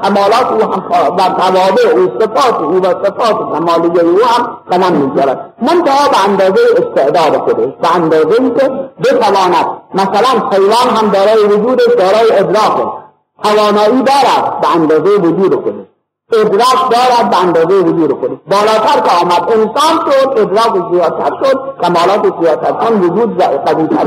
کمالات 0.00 0.52
او 0.52 0.72
هم 0.72 0.82
و 1.16 1.28
توابع 1.38 1.88
او 1.94 2.20
صفات 2.20 2.60
او 2.60 2.76
و 2.76 3.04
صفات 3.04 3.36
کمالیه 3.36 4.02
او 4.02 4.18
هم 4.24 4.58
قدم 4.72 4.92
می‌گذارد. 4.92 5.54
منتها 5.62 6.08
به 6.08 6.24
اندازه 6.24 6.60
استعداد 6.76 7.36
خودش 7.38 7.72
به 7.82 7.94
اندازه 7.96 8.42
ای 8.42 8.50
که 8.50 8.90
بتواند 9.04 9.66
مثلا 9.94 10.48
حیوان 10.52 10.96
هم 10.96 11.08
دارای 11.10 11.44
وجودش 11.44 11.86
دارای 11.98 12.32
ادراک 12.32 12.88
توانایی 13.42 14.02
دارد 14.02 14.60
به 14.60 14.76
اندازه 14.76 15.16
وجود 15.16 15.54
خودش. 15.54 15.91
ادراک 16.34 16.90
دارد 16.90 17.30
به 17.30 17.42
اندازه 17.42 17.74
وجود 17.80 18.20
خودش 18.20 18.38
بالاتر 18.50 19.00
که 19.00 19.10
آمد. 19.22 19.50
انسان 19.50 20.12
شد 20.12 20.28
ادراک 20.38 20.92
زیادتر 20.92 21.30
شد 21.44 21.74
کمالات 21.82 22.40
زیادتر. 22.40 22.72
آن 22.72 23.00
وجود 23.00 23.42
قویتر 23.42 24.06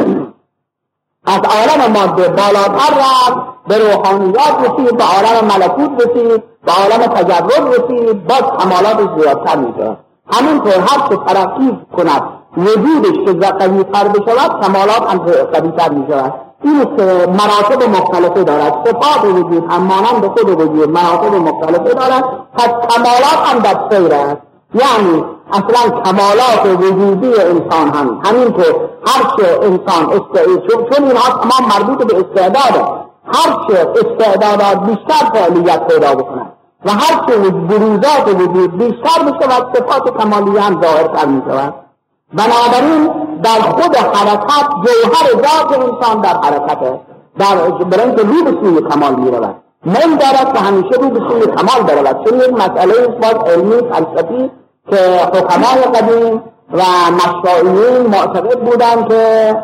از 1.28 1.40
عالم 1.56 1.92
ماده 1.92 2.28
بالاتر 2.28 2.94
رفت 2.98 3.38
به 3.68 3.78
روحانیات 3.78 4.56
رسید 4.60 4.98
به 4.98 5.04
عالم 5.04 5.46
ملکوت 5.46 6.02
رسید 6.02 6.44
به 6.66 6.72
عالم 6.72 7.08
تجرد 7.08 7.52
رسید 7.52 8.28
باز 8.28 8.42
کمالات 8.42 9.20
زیادتر 9.20 9.56
میشه 9.56 9.98
همینطور 10.32 10.74
هر 10.74 11.10
چه 11.10 11.16
ترقی 11.16 11.80
کند 11.98 12.24
وجودش 12.58 13.26
که 13.26 13.34
قویتر 13.52 14.08
بشود 14.08 14.62
کمالات 14.62 15.12
هم 15.12 15.18
قویتر 15.54 15.90
می‌شود. 15.90 16.45
این 16.64 16.98
که 16.98 17.04
مراتب 17.28 17.90
مختلفه 17.90 18.44
دارد. 18.44 18.74
صفات 18.88 19.26
وجود 19.26 19.72
هم 19.72 19.82
مانند 19.82 20.26
خود 20.26 20.50
وجود 20.50 20.90
مراتب 20.90 21.36
مختلفه 21.36 21.94
دارد. 21.94 22.24
پس 22.54 22.70
کمالات 22.90 23.40
هم 23.46 23.60
در 23.60 23.90
سیر 23.90 24.14
است. 24.14 24.42
یعنی 24.74 25.24
اصلا 25.52 26.02
کمالات 26.02 26.66
وجودی 26.66 27.42
انسان 27.42 27.94
هم 27.94 28.22
همینطور 28.26 28.76
هر 29.08 29.36
چه 29.38 29.60
انسان 29.62 30.06
استعداد 30.06 30.68
چون 30.68 31.08
اینها 31.08 31.40
تمام 31.40 31.70
مربوط 31.70 32.08
به 32.08 32.18
استعداد 32.20 33.06
هر 33.28 33.68
چه 33.68 33.88
استعدادات 33.90 34.84
بیشتر 34.84 35.26
فعالیت 35.34 35.88
پیدا 35.88 36.16
بکنند. 36.16 36.52
و 36.86 36.92
هر 36.92 37.26
چه 37.28 37.38
بروزات 37.50 38.28
وجود 38.28 38.78
بیشتر 38.78 39.24
بشود 39.24 39.78
صفات 39.78 40.18
کمالی 40.18 40.58
هم 40.58 40.82
ظاهرتر 40.82 41.26
می 41.26 41.42
شود 41.50 41.85
بنابراین 42.34 43.10
در 43.44 43.62
خود 43.62 43.96
حرکت 43.96 44.68
جوهر 44.86 45.28
ذات 45.34 45.80
انسان 45.80 46.22
در 46.22 46.38
حرکت 46.44 46.82
است. 46.82 47.00
در 47.40 47.56
برای 47.84 48.04
اینکه 48.04 48.22
رو 48.22 48.52
به 48.52 48.52
سوی 48.62 48.90
کمال 48.90 49.16
می 49.16 49.32
رود 49.32 49.56
من 49.86 50.16
دارد 50.16 50.54
که 50.54 50.60
همیشه 50.60 50.96
رو 51.02 51.10
به 51.10 51.20
سوی 51.30 51.42
کمال 51.42 51.84
برود. 51.88 52.30
چون 52.30 52.40
یک 52.40 52.54
مسئله 52.54 53.08
باز 53.08 53.52
علمی 53.52 53.76
فلسفی 53.76 54.52
که 54.90 55.22
حکمای 55.34 55.82
قدیم 55.96 56.44
و 56.74 56.82
مشروعیین 57.12 58.08
معتقد 58.08 58.60
بودند 58.60 59.08
که 59.08 59.56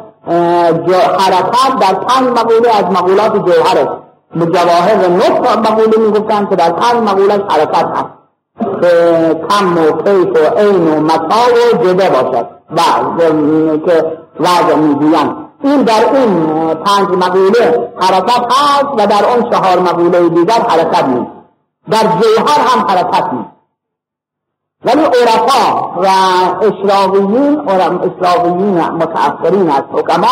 حرکت 1.20 1.80
در 1.82 1.94
پنج 1.94 2.27
مقوله 2.39 2.70
از 2.77 2.86
مقولات 2.86 3.34
جوهر 3.34 3.77
است. 3.77 3.98
به 4.36 4.46
جواهر 4.46 5.08
نطق 5.08 5.58
مقوله 5.60 5.98
می‌گفتند 5.98 6.50
که 6.50 6.56
در 6.56 6.72
پنج 6.72 7.10
مقوله 7.10 7.34
حرکت 7.34 7.86
هست 7.96 8.22
که 8.82 9.41
کم 9.50 9.77
و 9.77 9.91
کیف 10.03 10.38
و 10.38 10.58
عین 10.58 10.98
و 10.98 11.01
متا 11.01 11.44
و 11.53 11.84
جده 11.84 12.10
باشد. 12.10 12.48
بعض 12.71 13.31
که 13.85 14.17
وضع 14.39 14.75
می‌گویند 14.75 15.35
این 15.63 15.83
در 15.83 16.13
این 16.13 16.47
پنج 16.73 17.07
مقوله 17.07 17.93
حرکت 17.99 18.45
هست 18.49 18.87
و 18.97 19.07
در 19.07 19.25
اون 19.25 19.51
چهار 19.51 19.79
مقوله 19.79 20.29
دیگر 20.29 20.61
حرکت 20.67 21.03
نیست. 21.07 21.31
در 21.91 22.03
جوهر 22.03 22.59
هم 22.67 22.87
حرکت 22.87 23.33
نیست. 23.33 23.51
ولی 24.85 25.01
عرفا 25.01 25.91
و 25.97 26.07
اشراقیین 26.61 27.69
اشراقیین 27.69 28.79
متأثرین 28.79 29.69
از 29.69 29.83
حکما 29.91 30.27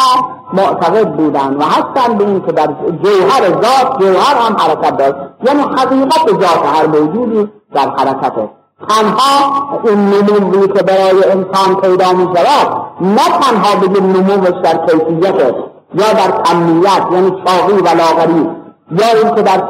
معتقد 0.54 1.16
بودند 1.16 1.62
و 1.62 1.64
هستند 1.64 2.18
به 2.18 2.26
این 2.26 2.42
که 2.46 2.52
در 2.52 2.68
جوهر 3.04 3.50
ذات 3.50 4.00
جوهر 4.00 4.36
هم 4.36 4.56
حرکت 4.58 4.98
دارد 4.98 5.34
یعنی 5.44 5.62
حقیقت 5.62 6.28
ذات 6.30 6.76
هر 6.76 6.88
موجودی 6.88 7.52
در 7.74 7.90
حرکت 7.90 8.38
است 8.38 8.59
تنها 8.88 9.80
این 9.84 10.10
نموی 10.10 10.68
که 10.68 10.84
برای 10.84 11.24
انسان 11.24 11.76
پیدا 11.82 12.14
می 12.14 12.38
شود 12.38 12.82
نه 13.02 13.24
تنها 13.42 13.76
بگیم 13.82 14.06
نموش 14.06 14.62
در 14.64 14.86
کیفیت 14.86 15.56
یا 15.94 16.14
در 16.14 16.44
کمیت 16.44 17.02
یعنی 17.12 17.32
چاقی 17.46 17.74
و 17.74 17.88
لاغری 17.88 18.50
یا 18.92 19.08
اینکه 19.24 19.42
در 19.42 19.64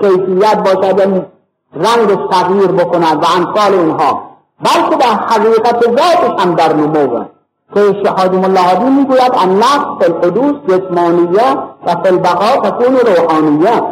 کیفیت 0.00 0.58
باشد 0.64 0.98
یعنی 0.98 1.22
رنگش 1.74 2.18
تغییر 2.30 2.66
بکند 2.66 3.22
و 3.22 3.26
امثال 3.36 3.74
اینها 3.74 4.22
بلکه 4.62 4.96
در 4.96 5.14
حقیقت 5.14 5.84
ذاتش 5.84 6.42
هم 6.42 6.54
در 6.54 6.72
نمو 6.72 7.24
که 7.74 8.02
شهادم 8.04 8.44
الله 8.44 8.60
حدی 8.60 8.90
می‌گوید 8.90 9.32
النفس 9.34 9.86
فی 9.98 10.12
الحدوث 10.12 10.54
جسمانیه 10.68 11.56
و 11.86 11.94
فی 12.02 12.08
البقا 12.08 12.70
تكون 12.70 12.96
روحانیه. 12.96 13.82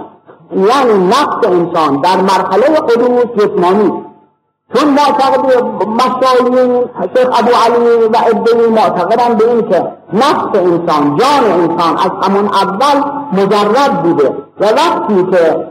یعنی 0.56 1.06
نفس 1.06 1.46
انسان 1.46 2.00
در 2.00 2.16
مرحله 2.16 2.66
حدوث 2.66 3.24
جسمانی 3.24 4.05
چون 4.74 4.88
معتقد 4.88 5.64
مسائل 5.88 6.84
شیخ 7.16 7.28
ابو 7.38 7.50
علی 7.64 8.06
و 8.12 8.16
ابنی 8.30 8.66
معتقدن 8.66 9.34
به 9.34 9.50
این 9.50 9.68
که 9.68 9.88
نفس 10.12 10.58
انسان 10.58 11.16
جان 11.16 11.44
انسان 11.52 11.98
از 11.98 12.10
همون 12.22 12.44
اول 12.46 13.10
مجرد 13.32 14.02
بوده. 14.02 14.34
و 14.60 14.64
وقتی 14.64 15.26
که 15.30 15.66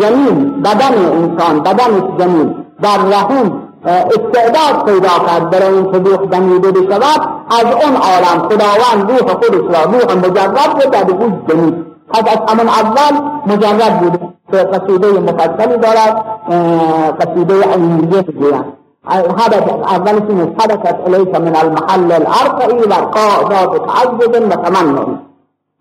جنین 0.00 0.62
بدن 0.62 0.94
انسان 1.12 1.60
بدن 1.60 2.16
جنین 2.18 2.54
در 2.82 2.98
رحم 2.98 3.62
استعداد 3.84 4.84
پیدا 4.86 5.08
کرد 5.26 5.50
برای 5.50 5.74
این 5.74 5.92
که 5.92 5.98
روح 5.98 6.26
دمیده 6.26 6.72
بشود 6.72 7.20
از 7.50 7.64
اون 7.64 7.96
عالم 7.96 8.48
خداوند 8.48 9.10
روح 9.10 9.18
خودش 9.18 9.76
را 9.76 9.82
روح 9.92 10.14
مجرد 10.18 10.82
رو 10.84 10.90
در 10.90 11.10
او 11.10 11.42
جنین. 11.48 11.84
پس 12.08 12.22
از 12.26 12.50
همون 12.50 12.68
اول 12.68 13.20
مجرد 13.46 14.00
بوده. 14.00 14.37
في 14.50 14.58
قصيدة 14.58 15.20
مفصلة 15.20 15.76
دولة 15.76 16.24
آه، 16.50 17.08
قصيدة 17.10 17.54
يعني 17.54 17.72
علمية 17.72 18.20
الديان 18.28 18.64
هذا 19.10 19.58
أفضل 19.82 20.22
سنة 20.28 20.54
حدثت 20.60 20.96
إليك 21.06 21.36
من 21.36 21.56
المحل 21.56 22.12
الأرقى 22.12 22.66
إلى 22.66 22.84
القاء 22.98 23.48
ذات 23.48 23.88
تعجب 23.88 24.34
وتمنن 24.52 25.16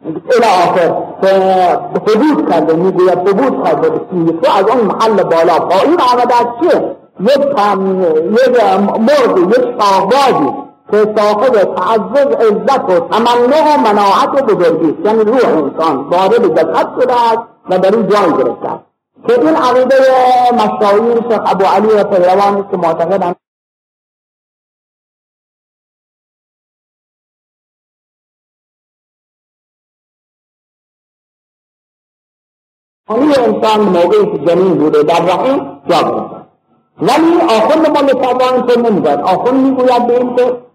إلى 0.05 0.45
آخر 0.45 1.03
فثبوت 1.21 2.49
كذا 2.49 2.75
میگوید 2.75 3.29
ثبوت 3.29 3.67
كذا 3.67 3.89
بسیاری 4.11 4.63
تو 4.63 4.85
محل 4.85 5.23
بالا 5.23 5.59
پایین 5.59 5.97
آمده 6.13 6.35
از 6.35 6.47
يبقى 7.19 7.77
يبقى 8.47 8.81
مرضي 8.99 9.41
يبقى 9.41 9.87
آغازی 9.97 10.66
که 10.91 11.13
صاحب 11.17 11.75
تعزز 11.75 12.27
عزت 12.35 12.89
و 12.89 12.99
تمنع 12.99 13.75
و 13.75 13.77
مناعت 13.77 14.41
و 14.41 14.55
بزرگی. 14.55 14.97
یعنی 15.03 15.23
روح 15.23 15.47
انسان 15.47 15.97
وارد 15.97 16.53
جسد 16.55 17.01
شده 17.01 17.13
است 17.13 17.43
و 17.69 17.79
در 17.79 17.95
این 17.95 18.07
جای 18.07 18.31
گرفته 18.31 18.67
است. 18.67 18.87
که 19.27 19.39
این 19.39 19.55
عقیده 19.55 19.95
مشاهیر 20.53 21.15
شیخ 21.29 21.41
ابو 21.45 21.65
علی 21.65 21.87
و 21.87 22.03
پیروان 22.03 22.57
است 22.57 22.71
که 22.71 22.77
معتقدند 22.77 23.35
انسان 33.09 33.79
موقعی 33.79 34.37
که 34.37 34.45
جنین 34.45 34.73
بوده 34.73 35.03
در 35.03 35.19
رحم 35.19 35.81
جا 35.89 36.01
گرفته 36.01 36.37
ولی 37.01 37.41
آخوند 37.41 37.89
ما 37.89 38.01
لطفان 38.01 38.67
تو 38.67 38.81
نمی‌داد 38.81 39.19
آخوند 39.21 39.65
می‌گوید 39.65 40.07
به 40.07 40.17
این 40.17 40.35
که 40.35 40.66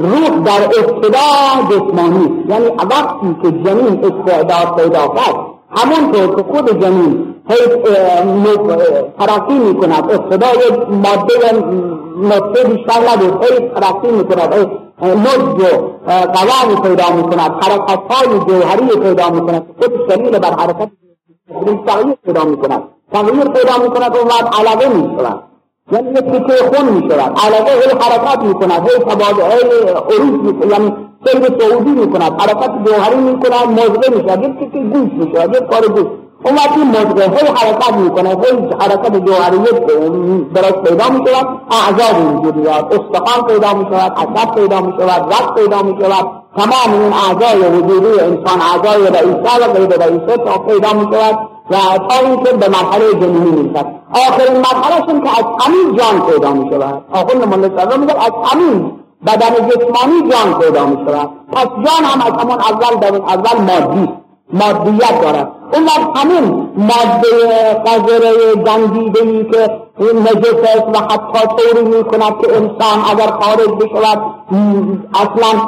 روح 0.00 0.28
در 0.44 0.62
ابتدا 0.64 1.28
جسمانی. 1.70 2.44
یعنی 2.48 2.66
وقتی 2.66 3.36
که 3.42 3.50
جنین 3.50 4.04
استعداد 4.04 4.76
پیدا 4.76 5.08
کرد 5.08 5.36
همونطور 5.70 6.36
که 6.36 6.42
خود 6.42 6.80
جنین 6.82 7.34
ترقی 9.18 9.58
می 9.58 9.74
کند 9.80 10.10
ابتدا 10.10 10.46
یک 10.46 10.78
ماده 10.90 11.34
نطفه 12.16 12.68
بیشتر 12.68 13.00
نبود. 13.12 13.44
هی 13.44 13.68
ترقی 13.68 14.10
می 14.10 14.24
کند 14.24 14.70
مجد 15.02 15.62
و 16.06 16.10
قوامی 16.10 16.80
پیدا 16.82 17.16
می 17.16 17.22
کند 17.22 17.64
حرکت 17.64 18.00
های 18.10 18.38
جوهری 18.38 19.00
پیدا 19.00 19.30
می 19.30 19.40
کند 19.40 19.66
خود 19.80 19.92
شلیل 20.10 20.38
بر 20.38 20.50
حرکت 20.50 20.90
تغییر 21.86 22.16
پیدا 22.24 22.44
می 22.44 22.56
کند 22.56 22.82
تغییر 23.12 23.44
پیدا 23.44 23.78
می 23.82 23.90
کند 23.90 24.16
و 24.16 24.24
بعد 24.24 24.54
علاقه 24.58 24.88
می 24.88 25.16
یعنی 25.92 26.10
یک 26.10 26.18
تیکه 26.18 26.54
خون 26.64 26.88
می 26.92 27.10
شود 27.10 27.38
علاقه 27.44 27.72
هی 27.72 27.90
حرکت 28.00 28.42
می 28.42 28.54
کند 28.54 28.88
هی 28.88 28.98
تبادل 28.98 29.42
عروج 29.88 30.40
می 30.42 30.60
کند 30.60 30.70
یعنی 30.72 30.94
سیر 31.26 31.58
سعودی 31.60 31.90
می 31.90 32.10
کند 32.12 32.40
حرکت 32.40 32.70
جوهری 32.84 33.16
می 33.16 33.40
کند 33.40 33.80
مزغه 33.80 34.16
می 34.16 34.28
شود 34.28 34.42
یک 34.42 34.58
تیکه 34.58 34.78
گوش 34.78 35.12
می 35.12 35.32
شود 35.34 35.56
یک 35.56 35.62
کار 35.62 35.88
گوش. 35.88 36.19
اون 36.44 36.54
وقتی 36.54 36.80
مزغه 36.80 37.22
هی 37.22 37.46
حرکت 37.46 37.92
می 37.96 38.10
کند 38.10 38.44
هی 38.44 38.68
حرکت 38.80 39.16
جوهری 39.26 39.58
درست 40.54 40.82
پیدا 40.84 41.08
می 41.10 41.26
شود 41.26 41.46
اعضا 41.70 42.20
وجود 42.20 42.56
میاد 42.56 42.94
استخوان 42.94 43.46
پیدا 43.46 43.74
می 43.74 43.84
شود 43.84 44.12
عصب 44.16 44.54
پیدا 44.54 44.80
می 44.80 44.92
شود 44.92 45.34
رد 45.34 45.54
پیدا 45.54 45.82
می 45.82 45.96
شود 46.00 46.26
تمام 46.56 47.02
این 47.02 47.12
اعضای 47.12 47.68
وجودی 47.68 48.20
انسان 48.20 48.60
اعضای 48.60 49.06
رئیسه 49.06 49.68
و 49.68 49.72
غیر 49.72 49.88
رئیسه 49.88 50.36
تا 50.36 50.58
پیدا 50.58 50.92
می 50.92 51.16
شود 51.16 51.38
و 51.70 51.76
تا 52.08 52.26
اینکه 52.26 52.52
به 52.52 52.68
مرحله 52.68 53.14
جنینی 53.14 53.50
می‌رسد. 53.50 53.86
آخرین 54.12 54.56
مرحله 54.56 55.08
این 55.08 55.22
که 55.22 55.30
از 55.38 55.44
همین 55.60 55.96
جان 55.96 56.30
پیدا 56.30 56.52
می 56.52 56.70
شود 56.70 57.04
آخر 57.12 57.34
نمان 57.34 57.76
سلام 57.76 58.00
میگه 58.00 58.14
از 58.14 58.32
همین 58.44 58.92
بدن 59.26 59.68
جسمانی 59.68 60.30
جان 60.30 60.60
پیدا 60.60 60.86
می 60.86 60.96
شود 61.06 61.30
پس 61.52 61.66
جان 61.66 62.04
هم 62.04 62.20
از 62.20 62.42
همون 62.42 62.58
اول 62.58 63.20
اول 63.26 63.60
مادی 63.60 64.12
مادیت 64.52 65.20
دارد. 65.22 65.59
اون 65.72 65.84
وقت 65.84 66.18
همین 66.18 66.68
ماده 66.76 67.30
قذره 67.86 68.54
گندیده 68.54 69.22
ای 69.22 69.44
که 69.44 69.80
نجس 70.00 70.76
است 70.76 70.88
و 70.94 70.98
حتی 70.98 71.46
طوری 71.56 71.84
می 71.84 72.04
کند 72.04 72.40
که 72.40 72.56
انسان 72.56 72.98
اگر 73.10 73.30
خارج 73.30 73.68
بشود 73.68 74.18
اصلا 75.14 75.60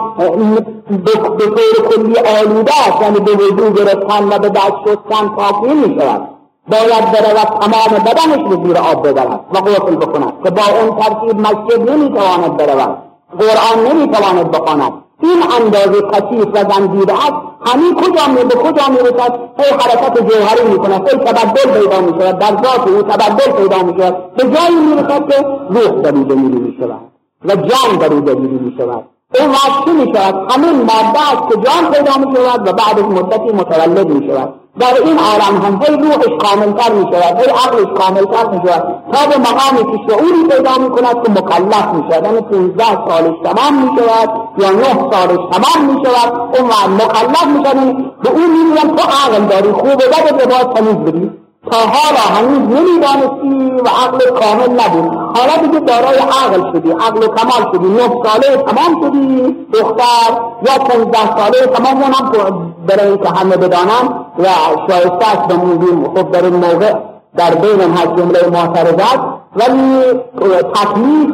به 1.04 1.12
طور 1.12 1.88
کلی 1.90 2.16
آلوده 2.40 2.72
است 2.88 3.02
یعنی 3.02 3.20
به 3.20 3.32
وضوع 3.32 3.70
گرفتن 3.70 4.24
و 4.28 4.38
به 4.38 4.48
دست 4.48 4.72
شستن 4.84 5.28
پاکی 5.28 5.74
می 5.74 6.00
شود 6.00 6.28
باید 6.68 7.04
برود 7.12 7.60
تمام 7.60 7.98
بدنش 8.04 8.56
به 8.56 8.66
زیر 8.66 8.78
آب 8.78 9.08
ببرد 9.08 9.40
و 9.52 9.60
غسل 9.60 9.96
بکند 9.96 10.32
که 10.44 10.50
با 10.50 10.62
اون 10.80 11.00
ترتیب 11.00 11.40
مسجد 11.40 11.90
نمی‌تواند 11.90 12.56
برود. 12.56 12.98
قرآن 13.38 13.86
نمی‌تواند 13.86 14.50
بخواند. 14.50 14.92
این 15.22 15.42
اندازه 15.60 16.02
کثیف 16.12 16.46
و 16.54 16.72
زنجیره 16.72 17.14
است 17.14 17.34
همین 17.66 17.94
کجا 17.94 18.26
می 18.28 18.44
به 18.44 18.54
کجا 18.54 18.88
می‌رسد 18.88 19.38
هی 19.58 19.70
حرکت 19.70 20.18
جوهری 20.18 20.70
می‌کند 20.72 21.08
هی 21.08 21.16
تبدل 21.16 21.80
پیدا 21.80 22.00
می‌شود 22.00 22.38
در 22.38 22.56
ذات 22.62 22.88
او 22.88 23.02
تبدل 23.02 23.52
پیدا 23.52 23.82
می‌شود. 23.82 24.34
به 24.36 24.44
جایی 24.44 24.76
می‌رسد 24.86 25.28
که 25.28 25.46
روح 25.70 26.02
در 26.02 26.14
او 26.16 26.24
دلیلی 26.24 26.60
می‌شود 26.60 27.00
و 27.44 27.56
جان 27.56 27.96
در 27.98 28.12
او 28.14 28.20
دلیلی 28.20 28.58
می‌شود. 28.58 29.04
اون 29.40 29.50
وقت 29.50 29.84
چی 29.84 29.90
می‌شود. 29.90 30.52
همین 30.52 30.76
ماده 30.76 31.20
است 31.32 31.48
که 31.48 31.54
جان 31.54 31.92
پیدا 31.92 32.26
می‌شود 32.26 32.68
و 32.68 32.72
بعد 32.72 32.98
از 32.98 33.04
مدتی 33.04 33.52
متولد 33.52 34.08
می‌شود. 34.08 34.54
در 34.80 34.94
این 35.04 35.18
عالم 35.18 35.62
هم 35.62 35.80
هی 35.82 35.96
روحش 35.96 36.48
کاملتر 36.48 36.92
می 36.92 37.02
شود 37.02 37.40
هی 37.40 37.50
عقلش 37.50 37.98
کاملتر 38.00 38.50
می 38.50 38.68
شود 38.68 38.82
تا 39.12 39.26
به 39.26 39.38
مقامی 39.38 39.92
که 39.92 40.12
شعوری 40.12 40.48
پیدا 40.50 40.78
می 40.78 40.90
کند 40.90 41.22
که 41.22 41.30
مکلف 41.30 41.86
می 41.94 42.04
شود 42.10 42.24
یعنی 42.24 42.40
15 42.40 42.84
سالش 42.84 43.34
تمام 43.44 43.74
می 43.82 43.98
شود 43.98 44.30
یا 44.58 44.70
9 44.70 44.84
سالش 44.84 45.38
تمام 45.52 45.94
می 45.94 46.04
شود 46.04 46.32
اون 46.58 46.70
مکلف 46.94 47.46
می 47.46 47.64
شود 47.64 48.20
به 48.22 48.30
اون 48.30 48.50
می 48.50 48.96
تو 48.96 49.08
عقل 49.08 49.44
داری 49.44 49.72
خوب 49.72 49.86
و 49.86 49.96
بد 49.96 50.36
به 50.36 50.46
باید 50.46 50.72
تمیز 50.72 50.96
بدی 50.96 51.41
تا 51.70 51.78
حالا 51.78 52.20
هنوز 52.36 52.58
نمی‌دانستی 52.58 53.80
و 53.84 53.88
عقل 53.88 54.18
کامل 54.40 54.80
نبود. 54.80 55.14
حالا 55.36 55.66
دیگه 55.66 55.80
دارای 55.80 56.18
عقل 56.18 56.72
شدی 56.72 56.90
عقل 56.90 57.26
کمال 57.26 57.72
شدی 57.72 57.88
نه 57.88 58.08
ساله 58.24 58.56
تمام 58.56 59.02
شدی 59.02 59.56
دختر 59.72 60.30
یا 60.66 60.84
پونزده 60.84 61.36
ساله 61.36 61.66
تمام 61.66 62.02
اونم 62.02 62.74
برای 62.86 63.08
اینکه 63.08 63.28
همه 63.28 63.56
بدانم 63.56 64.24
و 64.38 64.44
شایسته 64.88 65.28
است 65.30 65.48
بمونیم 65.48 66.04
خب 66.04 66.30
در 66.30 66.44
این 66.44 66.54
موقع 66.54 66.94
در 67.36 67.54
بین 67.54 67.80
هر 67.80 68.06
جمله 68.06 68.48
معترضات. 68.52 69.20
ولی 69.56 70.02
تکلیف 70.74 71.32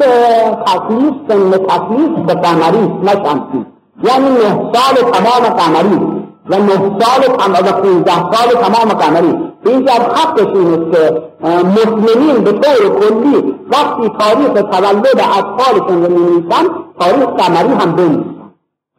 تکلیف 0.66 1.14
سن 1.28 1.50
تکلیف 1.50 2.26
به 2.26 2.34
قمری 2.34 2.86
نه 3.02 3.12
شمسی 3.12 3.66
یعنی 4.04 4.30
نه 4.30 4.72
سال 4.72 5.10
تمام 5.12 5.54
قمری. 5.56 6.17
و 6.50 6.54
نه 6.58 6.98
سال 6.98 7.22
و 7.28 7.36
پونزده 7.36 8.30
سال 8.32 8.62
تمام 8.62 8.88
قمری. 8.98 9.38
اینجا 9.66 9.92
حقش 9.92 10.46
این 10.54 10.74
است 10.74 10.92
که 10.92 11.22
مسلمین 11.64 12.44
به 12.44 12.52
طور 12.52 13.00
کلی 13.00 13.54
وقتی 13.70 14.08
تاریخ 14.18 14.52
تولد 14.52 15.06
اطفالشون 15.38 16.04
رو 16.04 16.10
می‌نویسن 16.10 16.64
تاریخ 17.00 17.26
قمری 17.26 17.68
هم 17.68 17.96
بنویسن. 17.96 18.34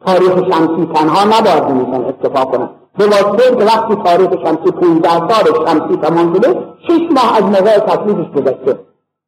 تاریخ 0.06 0.32
شمسی 0.32 0.88
تنها 0.94 1.24
نباید 1.24 1.66
بنویسن 1.66 2.04
اتفاق 2.04 2.52
کنن 2.52 2.68
به 2.98 3.06
واسطه 3.06 3.56
که 3.56 3.64
وقتی 3.64 3.94
تاریخ 4.04 4.30
شمسی 4.44 4.70
15 4.70 5.08
سال 5.08 5.66
شمسی 5.66 5.96
تمام 5.96 6.34
شده 6.34 6.58
شش 6.88 7.00
ماه 7.10 7.36
از 7.36 7.42
موقع 7.42 7.78
تکلیفش 7.78 8.30
گذشته. 8.36 8.78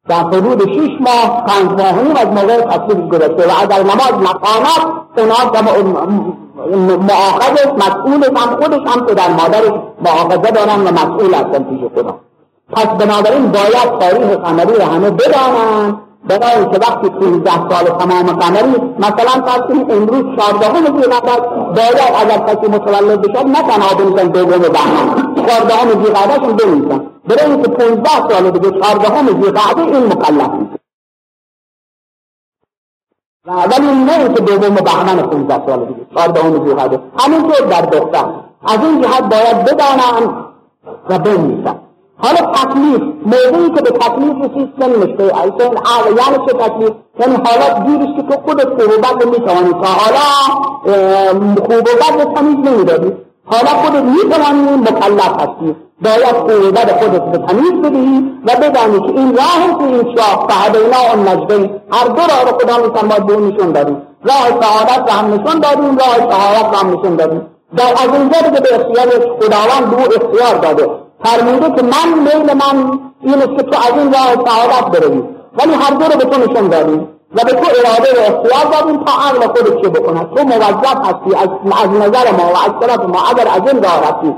در 0.09 0.15
حدود 0.15 0.71
شش 0.71 0.91
ماه 0.99 1.45
پنج 1.45 1.81
ماه 1.81 2.21
از 2.21 2.27
موقع 2.27 2.61
تکلیفش 2.61 3.09
گذشته. 3.09 3.47
و 3.47 3.51
اگر 3.61 3.83
نماز 3.83 4.13
نخواند 4.21 5.03
اونا 5.17 6.42
معاقب 7.09 7.75
مسئول 7.77 8.23
هم 8.23 8.55
خودش 8.61 8.93
هم 8.93 9.05
پدر 9.05 9.29
مادرش 9.29 9.73
معاقبه 10.01 10.51
دارن 10.51 10.81
و 10.87 10.91
مسئول 10.91 11.33
هستن 11.33 11.63
پیش 11.63 11.79
خدا 11.95 12.19
پس 12.73 12.85
بنابراین 12.85 13.51
باید 13.51 13.99
تاریخ 13.99 14.37
قمری 14.37 14.73
رو 14.73 14.83
همه 14.83 15.09
بدانن. 15.09 15.97
برای 16.29 16.65
که 16.71 16.79
وقتی 16.79 17.09
15 17.09 17.51
سال 17.51 17.85
تمام 17.99 18.39
قمری 18.39 18.75
مثلا 18.99 19.45
فرض 19.45 19.61
کنید 19.61 19.91
امروز 19.91 20.23
14 20.39 20.67
ذوالقعده 20.81 21.41
باید 21.75 22.13
اگر 22.21 22.37
کسی 22.37 22.67
متولد 22.71 23.21
بشد 23.21 23.45
نه 23.45 23.61
تنها 23.61 23.95
بنویسن 23.95 24.27
دوم 24.27 24.59
بهمن 24.59 25.35
چهاردهم 25.35 26.03
ذیقعدهشون 26.05 26.55
بنویسن. 26.55 27.01
برای 27.27 27.51
اینکه 27.51 27.69
پونزده 27.69 28.29
سال 28.29 28.51
دیگه 28.51 28.81
چهاردهم 28.81 29.27
ذیقعده 29.27 29.81
این 29.81 30.05
مکلف 30.05 30.49
ولی 33.45 33.87
نه 33.87 34.19
اینکه 34.19 34.41
دوم 34.41 34.75
بهمن 34.75 35.21
پونزده 35.21 35.65
سال 35.65 35.85
دیگه. 35.85 35.99
چهاردهم 36.15 36.67
ذیقعده 36.67 36.99
همینطور 37.17 37.67
در 37.67 37.81
دختر. 37.81 38.25
از 38.67 38.79
این 38.83 39.01
جهت 39.01 39.21
باید 39.23 39.65
بدانن 39.65 40.45
و 41.09 41.19
بنویسن 41.19 41.75
حالا 42.17 42.51
تکلیف 42.51 43.01
موضوعی 43.25 43.69
که 43.69 43.81
به 43.81 43.91
تکلیف 43.91 44.35
رسید 44.37 44.69
مشکل 44.79 45.51
سن 45.59 45.77
عقل 45.77 46.09
یعنی 46.09 46.45
چه 46.47 46.53
تکلیف؟ 46.53 46.91
یعنی 47.19 47.35
حالا 47.35 47.79
دیرش 47.85 48.15
که 48.15 48.21
تو 48.21 48.41
خودت 48.41 48.69
خوب 48.69 48.93
و 48.93 49.01
بد 49.01 49.25
می‌توانی 49.25 49.73
تا 49.73 49.87
حالا 49.87 50.27
خوب 51.55 51.71
و 51.71 52.17
بد 52.17 52.33
تمیز 52.35 52.67
نمی‌دادی. 52.67 53.13
حالا 53.45 53.69
خودت 53.69 54.03
می‌توانی 54.03 54.61
مکلف 54.81 55.41
هستی. 55.41 55.75
باید 56.03 56.65
و 56.65 56.71
بد 56.71 56.99
خودت 56.99 57.25
به 57.31 57.37
تمیز 57.37 57.71
بدهی 57.71 58.31
و 58.45 58.51
بدانی 58.61 58.99
که 58.99 59.19
این 59.19 59.37
راه 59.37 59.77
که 59.79 59.83
این 59.83 60.15
شاه 60.15 60.47
فهدینا 60.49 61.01
اون 61.13 61.27
نجدین 61.27 61.81
هر 61.91 62.07
دو 62.07 62.21
راه 62.21 62.43
رو 62.45 62.57
خدا 62.59 62.77
می‌تواند 62.77 63.25
به 63.25 63.35
نشون 63.35 63.71
دادیم. 63.71 64.01
راه 64.23 64.61
سعادت 64.61 65.11
رو 65.11 65.17
هم 65.17 65.33
نشون 65.33 65.59
دادیم 65.59 65.97
راه 65.97 66.15
شهادت 66.31 66.69
رو 66.71 66.77
هم 66.77 66.99
نشون 66.99 67.15
دادیم. 67.15 67.41
در 67.77 67.91
از 68.03 68.09
اینجا 68.13 68.39
دیگه 68.39 68.61
به 68.61 68.75
اختیار 68.75 69.07
خداوند 69.39 69.89
دو 69.89 69.97
اختیار 69.97 70.55
داده. 70.61 70.89
فرموده 71.23 71.75
که 71.75 71.83
من 71.83 72.19
میل 72.19 72.53
من 72.53 72.99
این 73.21 73.35
است 73.35 73.57
که 73.57 73.63
تو 73.63 73.77
از 73.77 73.93
این 73.97 74.13
راه 74.13 74.45
سعادت 74.47 74.99
بروی. 74.99 75.23
ولی 75.57 75.73
هر 75.73 75.93
دو 75.93 76.05
رو 76.05 76.17
به 76.17 76.25
تو 76.25 76.51
نشون 76.51 76.67
دادیم. 76.67 77.07
و 77.35 77.39
به 77.45 77.51
تو 77.51 77.67
اراده 77.79 78.09
و 78.19 78.33
اختیار 78.33 78.71
دادیم 78.71 79.03
تا 79.03 79.11
عقل 79.11 79.47
خودت 79.47 79.81
چه 79.81 79.89
بکند. 79.89 80.29
تو 80.35 80.43
موظف 80.43 80.97
هستی 80.97 81.35
از, 81.35 81.89
نظر 81.89 82.31
ما 82.31 82.43
و 82.43 82.57
از 82.57 82.87
طرف 82.87 83.05
ما 83.05 83.19
اگر 83.29 83.47
از 83.47 83.73
این 83.73 83.83
راه 83.83 83.99
هستی 84.07 84.35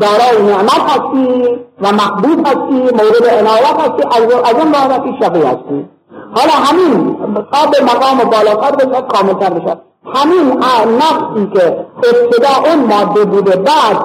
دارای 0.00 0.42
نعمت 0.42 0.90
هستی 0.90 1.58
و 1.82 1.92
محبوب 1.92 2.46
هستی 2.46 2.80
مورد 2.82 3.26
عنایت 3.38 3.80
هستی 3.80 4.02
از 4.44 4.54
این 4.58 4.72
راه 4.74 4.82
هستی 4.82 5.16
شقی 5.20 5.42
هستی. 5.42 5.88
حالا 6.34 6.52
همین 6.52 7.16
تا 7.52 7.66
به 7.66 7.84
مقام 7.84 8.30
بالاتر 8.30 8.76
بشد 8.76 9.06
کاملتر 9.06 9.50
بشد 9.50 9.80
همین 10.14 10.58
نفسی 10.96 11.50
که 11.54 11.86
ابتدا 11.96 12.70
اون 12.70 12.84
ماده 12.84 13.24
بوده 13.24 13.56
بعد 13.56 13.96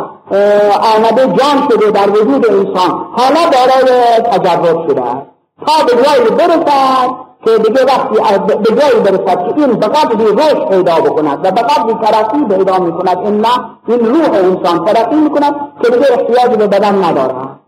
آمده 0.95 1.27
جان 1.27 1.69
شده 1.71 1.91
در 1.91 2.09
وجود 2.09 2.47
انسان 2.51 3.05
حالا 3.17 3.49
دارای 3.51 4.19
تجرب 4.21 4.88
شده. 4.88 5.01
است 5.01 5.25
تا 5.67 5.85
به 5.85 6.03
جایی 6.03 6.29
برسد 6.29 7.28
که 7.45 7.58
دیگه 7.58 7.86
وقتی 7.86 8.15
به 8.47 8.75
جایی 8.75 8.99
برسد 8.99 9.39
که 9.47 9.62
این 9.62 9.73
به 9.73 9.88
قدری 9.88 10.25
رشد 10.25 10.69
پیدا 10.69 10.95
بکند 10.95 11.39
و 11.45 11.52
به 11.52 11.62
قدری 11.62 11.93
ترقی 11.93 12.56
پیدا 12.56 12.80
می‌کند 12.80 13.17
این 13.17 13.45
این 13.88 13.99
روح 13.99 14.30
انسان 14.34 14.86
ترقی 14.86 15.15
می‌کند 15.15 15.56
که 15.84 15.91
دیگه 15.91 16.06
احتیاج 16.12 16.58
به 16.58 16.67
بدن 16.67 17.04
ندارد. 17.04 17.60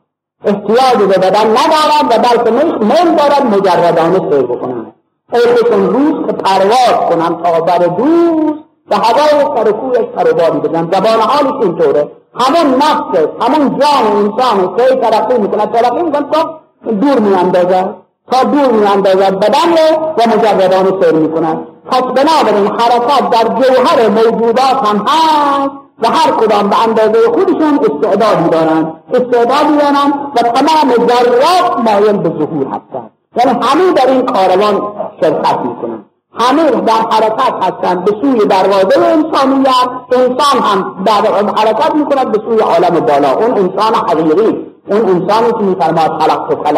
احتیاج 0.45 0.97
به 0.97 1.17
بدن 1.17 1.47
ندارد 1.57 2.05
و 2.09 2.17
بلکه 2.17 2.51
میل 2.85 3.15
دارد 3.15 3.45
مجردانه 3.45 4.19
سیر 4.19 4.41
بکند 4.41 4.93
ای 5.33 5.41
روز 5.71 6.25
که 6.27 6.33
پرواز 6.33 7.09
کنم 7.09 7.41
تا 7.43 7.61
بر 7.61 7.77
دوست 7.77 8.59
و 8.91 8.95
هوای 8.95 9.55
سر 9.55 9.71
کویش 9.71 10.05
پروباری 10.15 10.59
بزن 10.59 10.89
زبان 10.91 11.19
حالش 11.19 11.63
اینطوره. 11.63 12.11
همون 12.39 12.75
نفس 12.75 13.19
همون 13.41 13.79
جان 13.79 14.03
انسان 14.17 14.75
که 14.77 14.95
ترقی 14.95 15.37
می‌کند. 15.37 15.71
ترقی 15.71 16.03
می‌کند 16.03 16.31
تا 16.31 16.59
دور 17.01 17.19
میاندازد. 17.19 18.00
تا 18.31 18.43
دور 18.43 18.71
میاندازد 18.71 19.39
بدن 19.39 19.71
و 20.17 20.21
مجردان 20.37 21.01
سیر 21.01 21.13
می‌کند 21.13 21.57
پس 21.91 22.01
بنابراین 22.01 22.67
حرکت 22.67 23.29
در 23.29 23.43
جوهر 23.43 24.09
موجودات 24.09 24.87
هم 24.87 25.05
هست 25.07 25.71
و 26.01 26.07
هر 26.07 26.31
کدام 26.31 26.69
به 26.69 26.83
اندازه 26.83 27.31
خودشون 27.33 27.79
استعدادی 27.79 28.49
دارند 28.49 28.93
استعدادی 29.13 29.77
دارند 29.77 30.13
و 30.35 30.41
تمام 30.41 31.07
ذرات 31.07 31.79
مایل 31.85 32.17
به 32.17 32.29
ظهور 32.29 32.67
هستند 32.67 33.11
یعنی 33.35 33.59
همه 33.61 33.93
در 33.95 34.07
این 34.07 34.25
کاروان 34.25 34.81
شرکت 35.21 35.59
می‌کنند 35.59 36.05
همه 36.39 36.63
در 36.71 36.93
حرکت 37.11 37.53
هستند 37.61 38.05
به 38.05 38.11
سوی 38.21 38.45
دروازه 38.45 38.99
انسانیت. 38.99 39.89
انسان 40.11 40.61
هم 40.63 41.03
در 41.05 41.51
حرکت 41.57 41.95
می‌کند 41.95 42.31
به 42.31 42.39
سوی 42.45 42.59
عالم 42.59 42.99
بالا. 42.99 43.31
اون 43.31 43.51
انسان 43.51 43.95
حقیقی. 43.95 44.65
اون 44.87 45.09
انسانی 45.09 45.51
که 45.51 45.63
میفرماد 45.63 46.21
خلقت 46.21 46.63
کل 46.63 46.77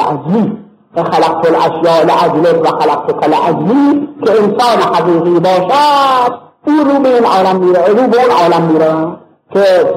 عزلی 0.96 1.04
خلقت 1.04 1.48
الاشیاء 1.48 2.04
لعجلت 2.04 2.62
و 2.62 2.78
خلقت 2.80 3.12
کل 3.12 3.34
عزلی 3.34 4.10
که 4.26 4.32
انسان 4.32 4.96
حقیقی 4.96 5.40
باشد 5.40 6.34
او 6.68 6.74
رو 6.74 7.00
به 7.00 7.16
این 7.16 7.26
عالم 7.26 7.56
میره 7.56 7.88
رو 7.88 8.08
به 8.08 8.22
اون 8.22 8.32
عالم 8.32 8.62
میره. 8.62 8.94
که 9.54 9.94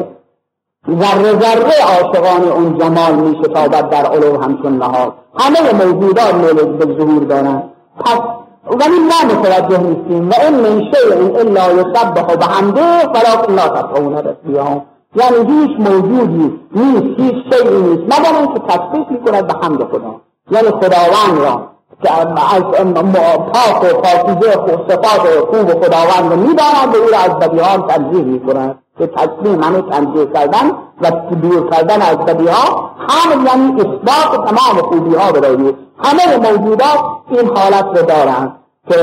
ذره 0.90 1.40
ذره 1.40 1.72
عاشقان 1.82 2.48
اون 2.48 2.78
جمال 2.78 3.14
می 3.14 3.38
شتابد 3.44 3.90
در 3.90 4.06
علو 4.06 4.42
همچون 4.42 4.78
نهاد. 4.78 5.12
همه 5.38 5.84
موجودات 5.84 6.34
میل 6.34 6.76
به 6.76 6.96
ظهور 6.98 7.24
دارند. 7.24 7.62
پس 8.00 8.18
ولی 8.70 8.98
ما 8.98 9.34
متوجه 9.34 9.78
نیستیم. 9.78 10.30
و 10.30 10.32
این 10.42 10.54
من 10.54 10.80
شیء 10.80 11.38
الا 11.40 11.72
یسبح 11.72 12.36
بحمده 12.36 13.08
ولکن 13.08 13.52
لا 13.52 13.68
تفقهون 13.68 14.22
تسبیحهم 14.22 14.82
یعنی 15.14 15.52
هیچ 15.52 15.80
موجودی 15.80 16.60
نیست 16.72 17.20
هیچ 17.20 17.34
شیعی 17.52 17.82
نیست. 17.82 18.02
مگر 18.02 18.38
اینکه 18.38 18.60
تسبیح 18.68 19.06
می‌کند 19.10 19.46
به 19.46 19.54
حمد 19.62 19.84
خدا. 19.84 20.20
یعنی 20.50 20.68
خداوند 20.68 21.38
را 21.38 21.66
که 22.02 22.12
از 22.12 22.26
پاک 23.52 23.82
و 23.82 24.00
پاکیزه 24.00 24.52
صفات 24.88 25.38
خوب 25.50 25.84
خداوند 25.84 26.32
رو 26.32 26.36
می‌داند 26.36 26.94
و 26.94 26.96
او 26.96 27.10
را 27.12 27.18
از 27.18 27.38
بدیهان 27.38 27.86
تنظیر 27.86 28.24
می‌کند. 28.24 28.78
که 28.98 29.06
تسلیم 29.06 29.62
همه 29.62 29.82
تنظیر 29.82 30.24
کردن 30.34 30.70
و 31.00 31.10
دور 31.42 31.70
کردن 31.70 32.02
از 32.02 32.16
بدیها 32.16 32.90
هم 33.08 33.46
یعنی 33.46 33.80
اثبات 33.80 34.48
تمام 34.48 34.82
خوبی 34.82 35.14
ها 35.14 35.32
برای 35.32 35.74
همه 36.04 36.36
موجودات 36.36 36.98
این 37.30 37.56
حالت 37.56 37.84
رو 37.84 38.02
دارند 38.06 38.52
که 38.88 38.96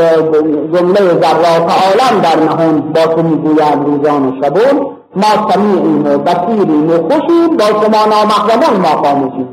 جمله 0.73 0.99
ذرات 0.99 1.71
عالم 1.71 2.21
در 2.21 2.35
نهون 2.35 2.81
با 2.81 3.05
تو 3.05 3.23
می‌گویند 3.23 3.85
روزان 3.85 4.29
و 4.29 4.43
شبون 4.43 4.85
ما 5.15 5.51
سمیعیم 5.51 6.05
و 6.05 6.17
بسیریم 6.17 6.89
و 6.89 6.93
خوشیم 6.93 7.57
با 7.57 7.65
شما 7.65 8.05
نامحرمان 8.05 8.79
ما 8.81 9.03
خاموشیم. 9.03 9.52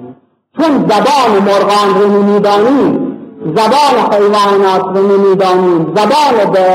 چون 0.56 0.88
زبان 0.88 1.42
مرغان 1.46 2.00
رو 2.00 2.22
نمی‌دانیم 2.22 3.16
زبان 3.56 4.12
حیوانات 4.12 4.96
رو 4.96 5.18
نمی‌دانیم 5.18 5.94
زبان 5.96 6.66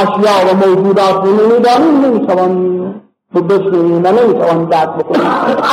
اشیاء 0.00 0.52
و 0.52 0.56
موجودات 0.66 1.24
رو 1.24 1.32
نمی‌دانیم 1.32 2.04
نمی‌توانیم 2.04 2.94
بشنویم 3.34 4.04
و 4.04 4.08
نمی‌توانیم 4.08 4.64
درک 4.64 4.88
بکنیم. 4.88 5.26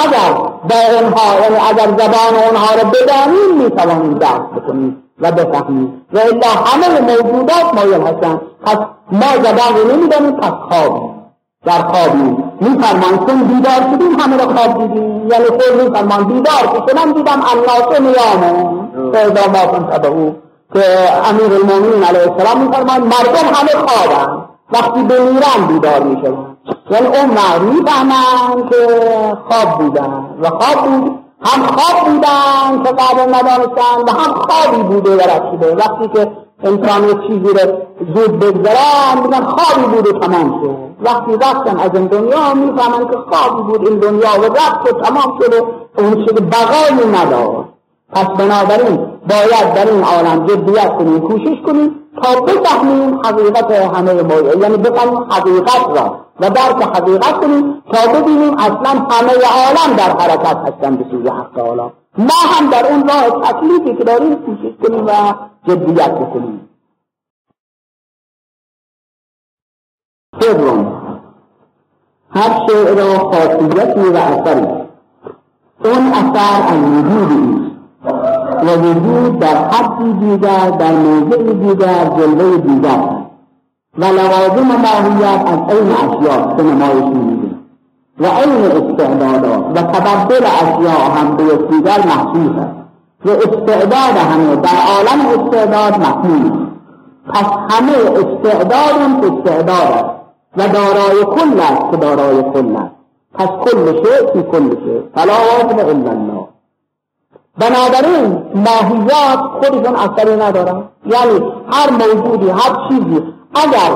اگر 0.06 0.34
به 0.68 0.76
اونها 0.94 1.40
یعنی 1.42 1.56
اگر 1.70 1.88
زبان 1.88 2.44
اونها 2.48 2.76
رو 2.76 2.90
بدانیم 2.90 3.64
می‌توانیم 3.64 4.14
درک 4.14 4.42
بکنیم 4.56 5.04
و 5.20 5.32
بفهمیم. 5.32 6.02
و 6.14 6.20
الا 6.20 6.50
همه 6.50 7.00
موجودات 7.02 7.74
مایل 7.74 8.02
هستند. 8.02 8.42
پس 8.66 8.78
ما 9.12 9.28
زبان 9.44 9.78
رو 9.78 9.96
نمی‌دانیم 9.96 10.32
پس 10.32 10.52
خوابیم. 10.70 11.15
در 11.66 11.82
خوابیم 11.82 12.52
میفرمان 12.62 13.26
چون 13.28 13.44
بیدار 13.44 13.82
شدیم 13.92 14.20
همه 14.20 14.38
رو 14.44 14.56
خواب 14.56 14.82
دیدیم. 14.82 15.28
یعنی 15.32 15.46
خود 15.46 15.82
میفرمان 15.84 16.24
بیدار 16.24 16.62
که 16.74 16.92
شدم 16.92 17.14
دیدم 17.14 17.42
الناس 17.52 18.02
نیامون 18.02 18.88
پیدا 19.12 19.42
ما 19.52 19.66
کنتبهو 19.66 20.32
که 20.74 20.84
امیر 21.30 21.54
المومنین 21.54 22.04
علیه 22.04 22.32
السلام 22.32 22.62
میفرمان 22.62 23.02
مردم 23.02 23.48
همه 23.54 23.88
خوابن. 23.88 24.46
وقتی 24.74 25.04
بمیرن 25.04 25.68
بیدار 25.68 26.04
میشن. 26.04 26.34
یعنی 26.92 27.08
اون 27.08 27.30
می‌فهمن 27.70 28.70
که 28.70 28.88
خواب 29.50 29.80
بودن. 29.80 30.26
و 30.42 30.50
خواب 30.50 30.86
بود 30.86 31.20
هم 31.42 31.64
خواب 31.64 32.06
بودن 32.06 32.84
که 32.84 32.92
قبل 32.92 33.36
ندانستن 33.36 34.02
و 34.08 34.12
هم 34.12 34.34
خوابی 34.34 34.84
بوده 34.84 35.16
و 35.16 35.20
رسیده 35.20 35.76
وقتی 35.76 36.08
که 36.08 36.32
انسان 36.64 37.28
چیزی 37.28 37.54
رو 37.54 37.78
زود 38.16 38.40
بگذرن 38.40 39.22
بودن 39.24 39.42
خوابی 39.42 39.96
بوده 39.96 40.20
تمام 40.20 40.62
شد. 40.62 40.76
وقتی 41.06 41.32
رفتن 41.32 41.80
از 41.80 41.90
این 41.94 42.08
دنیا 42.08 42.54
می‌فهمن 42.54 43.08
که 43.08 43.18
خوابی 43.32 43.64
بود 43.64 43.88
این 43.88 44.00
دنیا 44.00 44.30
و 44.42 44.46
رفت 44.46 44.94
و 44.94 45.02
تمام 45.02 45.40
شده 45.42 45.64
اون 45.98 46.26
شده 46.26 46.42
بقایی 46.42 47.12
ندار 47.14 47.66
پس 48.14 48.26
بنابراین 48.26 48.96
باید 49.30 49.74
در 49.76 49.92
این 49.92 50.04
عالم 50.04 50.46
جدیت 50.46 50.98
کنیم 50.98 51.20
کوشش 51.20 51.62
کنیم 51.66 51.96
تا 52.24 52.42
بفهمیم 52.42 53.20
حقیقت 53.26 53.72
همه 53.72 54.14
موضوع 54.14 54.58
یعنی 54.58 54.78
بفهمیم 54.78 55.24
حقیقت 55.30 55.98
را 55.98 56.20
و 56.40 56.50
درک 56.50 56.84
حقیقت 56.84 57.40
کنیم 57.40 57.84
تا 57.92 58.12
ببینیم 58.14 58.54
اصلا 58.58 58.92
همه 59.10 59.34
عالم 59.34 59.96
در 59.98 60.12
حرکت 60.20 60.58
هستن 60.58 60.96
به 60.96 61.06
سوی 61.12 61.28
حق 61.30 61.48
تعالی. 61.56 61.82
ما 62.18 62.34
هم 62.58 62.70
در 62.70 62.88
اون 62.92 63.08
راه 63.08 63.42
تکلیفی 63.42 63.96
که 63.96 64.04
داریم 64.04 64.36
کوشش 64.36 64.74
کنیم 64.84 65.06
و 65.06 65.34
جدیت 65.68 66.12
بکنیم. 66.12 66.70
سوم 70.42 71.02
هر 72.30 72.68
شعر 72.68 72.96
را 72.96 73.20
خاصیتی 73.20 74.00
و 74.00 74.18
اثری 74.18 74.68
اون 75.86 76.14
اثر 76.14 76.68
از 76.68 76.84
وجود 76.84 77.72
و 78.64 78.78
وجود 78.78 79.40
در 79.40 79.70
حدی 79.70 80.14
دیگر 80.14 80.70
در 80.70 80.92
موضع 80.92 81.54
دیگر 81.54 82.06
جلوه 82.06 82.58
دیگر. 82.58 83.26
و 83.98 84.06
لوازم 84.06 84.68
ماهیت 84.68 85.48
از 85.48 85.78
این 85.78 85.92
اشیاء 85.92 86.56
که 86.56 86.64
نمایش 86.64 87.04
میده 87.04 87.45
و 88.20 88.26
این 88.26 88.72
استعدادات 88.72 89.64
و 89.76 89.82
تبدل 89.82 90.46
اشیاء 90.46 91.10
هم 91.16 91.36
به 91.36 91.44
یکدیگر 91.44 92.06
محسوس 92.06 92.58
است. 92.58 92.76
و 93.26 93.30
استعداد 93.30 94.18
همه 94.18 94.56
در 94.56 94.70
عالم 94.70 95.26
استعداد 95.26 96.00
محمول 96.00 96.68
پس 97.34 97.46
همه 97.70 97.92
استعداد 97.92 99.26
استعداد 99.26 99.92
است 99.94 100.06
و 100.58 100.68
دارای 100.68 101.24
کل 101.26 101.60
است 101.60 101.92
که 101.92 101.98
دارای 101.98 102.44
کل 102.44 102.76
است. 102.76 102.96
پس 103.34 103.48
کل 103.48 103.86
شیء 103.86 104.32
فی 104.34 104.44
کل 104.44 104.70
شیء. 104.70 105.02
فلا 105.16 105.34
واجب 105.34 105.80
الا 105.80 106.12
الله. 106.12 106.48
بنابراین 107.58 108.44
ماهیات 108.56 109.40
خودشون 109.40 109.96
اثری 109.96 110.36
ندارن. 110.36 110.84
یعنی 111.06 111.40
هر 111.72 111.92
موجودی 111.92 112.50
هر 112.50 112.90
چیزی 112.90 113.35
اگر 113.56 113.92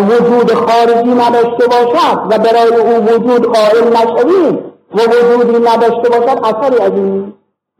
وجود 0.00 0.54
خارجی 0.54 1.10
نداشته 1.10 1.66
باشد 1.66 2.18
و 2.30 2.38
برای 2.38 2.76
او 2.76 3.04
وجود 3.04 3.46
قائل 3.46 3.96
نشویم 3.96 4.58
و 4.94 4.98
وجودی 5.00 5.58
نداشته 5.68 6.08
باشد 6.08 6.44
اثری 6.44 6.78
از 6.78 6.92
این 6.92 7.32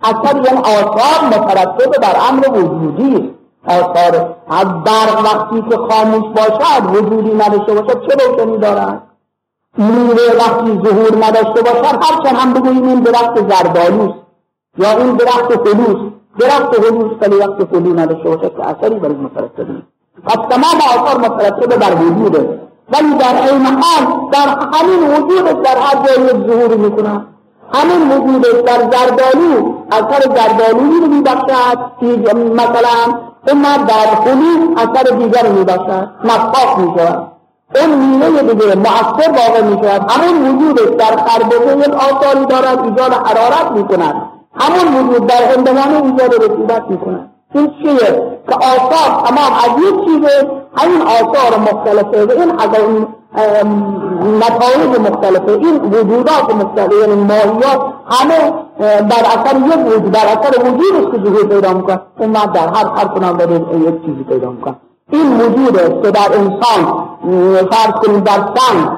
اثر 0.02 0.36
یعنی 0.36 0.58
آثار 0.58 1.24
مترتب 1.26 2.00
بر 2.02 2.16
امر 2.30 2.48
وجودی 2.48 3.34
آثار 3.66 4.36
از 4.48 4.66
برق 4.84 5.24
وقتی 5.24 5.62
که 5.70 5.76
خاموش 5.76 6.24
باشد 6.36 6.96
وجودی 6.96 7.34
نداشته 7.34 7.74
باشد 7.74 8.08
چه 8.08 8.26
روشنی 8.26 8.58
دارد؟ 8.58 9.02
میوه 9.78 10.36
وقتی 10.38 10.80
ظهور 10.84 11.24
نداشته 11.24 11.62
باشد 11.62 12.04
هرچند 12.04 12.36
هم 12.36 12.52
بگوییم 12.52 12.88
این 12.88 13.00
درخت 13.00 13.48
زردالوست 13.48 14.18
یا 14.78 14.90
این 14.98 15.16
درخت 15.16 15.68
خلوص 15.68 16.12
درخت 16.38 16.76
خلوص 16.76 17.12
ولی 17.20 17.36
وقت 17.36 17.70
خلو 17.70 18.00
نداشته 18.00 18.28
باشد 18.28 18.56
که 18.56 18.64
اثری 18.64 18.98
بر 18.98 19.08
مترتب 19.08 19.70
نیست. 19.70 19.97
پس 20.24 20.36
تمام 20.50 20.78
آثار 20.94 21.18
مترتب 21.20 21.76
بر 21.76 21.94
وجوده. 22.02 22.60
ولی 22.92 23.14
در 23.14 23.52
این 23.52 23.66
حال 23.66 24.30
در 24.32 24.48
همین 24.72 25.14
وجود 25.14 25.62
در 25.62 25.78
هر 25.78 26.06
جایی 26.06 26.46
ظهور 26.46 26.76
می‌کنه 26.76 27.26
همین 27.74 28.12
وجود 28.12 28.64
در 28.64 28.78
زردالو 28.78 29.72
اثر 29.92 30.22
زردالویی 30.36 31.00
رو 31.00 31.06
میبخشد. 31.06 31.78
مثلا 32.54 32.96
اما 33.48 33.76
در 33.76 34.08
خلوص 34.24 34.60
اثر 34.76 35.16
دیگر 35.16 35.48
میبخشد. 35.48 36.08
نفاق 36.24 36.78
می‌شود. 36.78 37.32
اون 37.76 37.90
میوه 37.98 38.42
دیگه 38.42 38.74
مؤثر 38.76 39.30
واقع 39.30 39.62
می‌شود. 39.62 40.10
همون 40.10 40.48
وجود 40.48 40.96
در 40.96 41.16
خربزه 41.16 41.76
یک 41.78 41.94
آثاری 41.94 42.46
دارد 42.46 42.84
ایجاد 42.84 43.12
حرارت 43.12 43.72
می‌کند. 43.72 44.14
همون 44.54 45.08
وجود 45.08 45.26
در 45.26 45.52
هندوانه 45.52 46.04
ایجاد 46.04 46.34
رسیدت 46.34 46.82
می‌کند. 46.88 47.27
این 47.58 47.70
چیه 47.82 48.38
که 48.48 48.54
آثار 48.54 49.08
تمام 49.24 49.52
از 49.64 49.82
یک 49.82 50.04
چیزه 50.04 50.50
همین 50.76 51.02
آثار 51.02 51.58
مختلفه 51.58 52.26
و 52.26 52.30
این 52.30 52.52
این 52.60 53.06
نتایج 54.36 55.00
مختلفه 55.00 55.52
این 55.52 55.76
وجودات 55.76 56.54
مختلفه 56.54 56.94
یعنی 57.00 57.14
ماهیات 57.14 57.80
همه 58.10 58.52
در 58.78 59.24
اثر 59.26 59.56
یک 59.56 59.86
وجود 59.86 60.10
در 60.10 60.26
اثر 60.26 60.60
وجود 60.60 60.94
است 60.94 61.10
که 61.12 61.30
ظهور 61.30 61.46
پیدا 61.46 61.74
می‌کنه. 61.74 62.00
اون 62.18 62.32
در 62.32 62.68
هر 62.68 62.86
هر 62.96 63.04
کنم 63.04 63.36
در 63.36 63.50
یک 63.50 64.04
چیزی 64.06 64.24
پیدا 64.28 64.50
می‌کنه. 64.50 64.76
این 65.12 65.40
وجود 65.40 65.78
است 65.78 66.02
که 66.02 66.10
در 66.10 66.36
انسان 66.38 67.08
فرض 67.70 67.92
کنیم 68.02 68.20
در 68.20 68.32
سنگ 68.32 68.88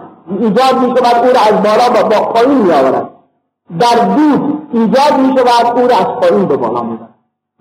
ایجاد 0.40 0.79
می 0.79 0.94
شود 0.96 1.25
او 1.25 1.33
را 1.33 1.40
از 1.40 1.62
بالا 1.62 2.09
با 2.09 2.33
پایین 2.33 2.59
می 2.59 2.73
آورد 2.73 3.11
در 3.81 4.05
دود 4.16 4.62
ایجاد 4.73 5.18
می 5.18 5.38
شود 5.38 5.79
او 5.79 5.88
را 5.88 5.96
از 5.96 6.07
پایین 6.20 6.44
به 6.46 6.57
بالا 6.57 6.83
می 6.83 6.99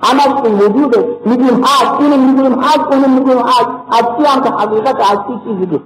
همش 0.01 0.45
این 0.45 0.55
وجود 0.55 0.95
میگیم 1.25 1.63
هست 1.63 2.01
اینو 2.01 2.17
میگیم 2.17 2.61
هست 2.61 2.79
اونو 2.91 3.07
میگیم 3.07 3.37
هست 3.37 4.07
چی 4.17 4.25
هم 4.25 4.41
که 4.41 4.49
حقیقت 4.49 4.97
چی 4.97 5.39
چیزی 5.43 5.65
بود 5.65 5.83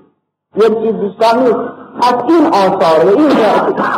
یک 0.56 0.84
چیز 0.84 0.96
بیشتر 0.96 1.38
نیست 1.38 1.60
از 2.02 2.16
این 2.28 2.46
آثار 2.46 3.06
و 3.06 3.18
این 3.18 3.32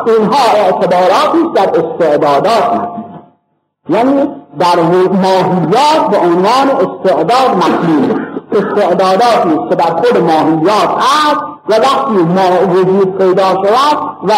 اینها 0.08 0.44
اعتباراتی 0.56 1.54
در 1.56 1.70
استعدادات 1.80 2.90
یعنی 3.90 4.28
در 4.60 4.80
ماهیات 5.12 6.10
به 6.12 6.18
عنوان 6.18 6.70
استعداد 6.70 7.58
محمول 7.58 8.26
استعداداتی 8.52 9.50
است 9.50 9.70
که 9.70 9.76
در 9.76 9.96
خود 9.96 10.18
ماهیات 10.18 10.90
هست 10.98 11.42
و 11.70 11.74
وقتی 11.74 12.14
ما 12.14 12.74
وجود 12.74 13.18
پیدا 13.18 13.44
شود 13.44 13.98
و 14.24 14.34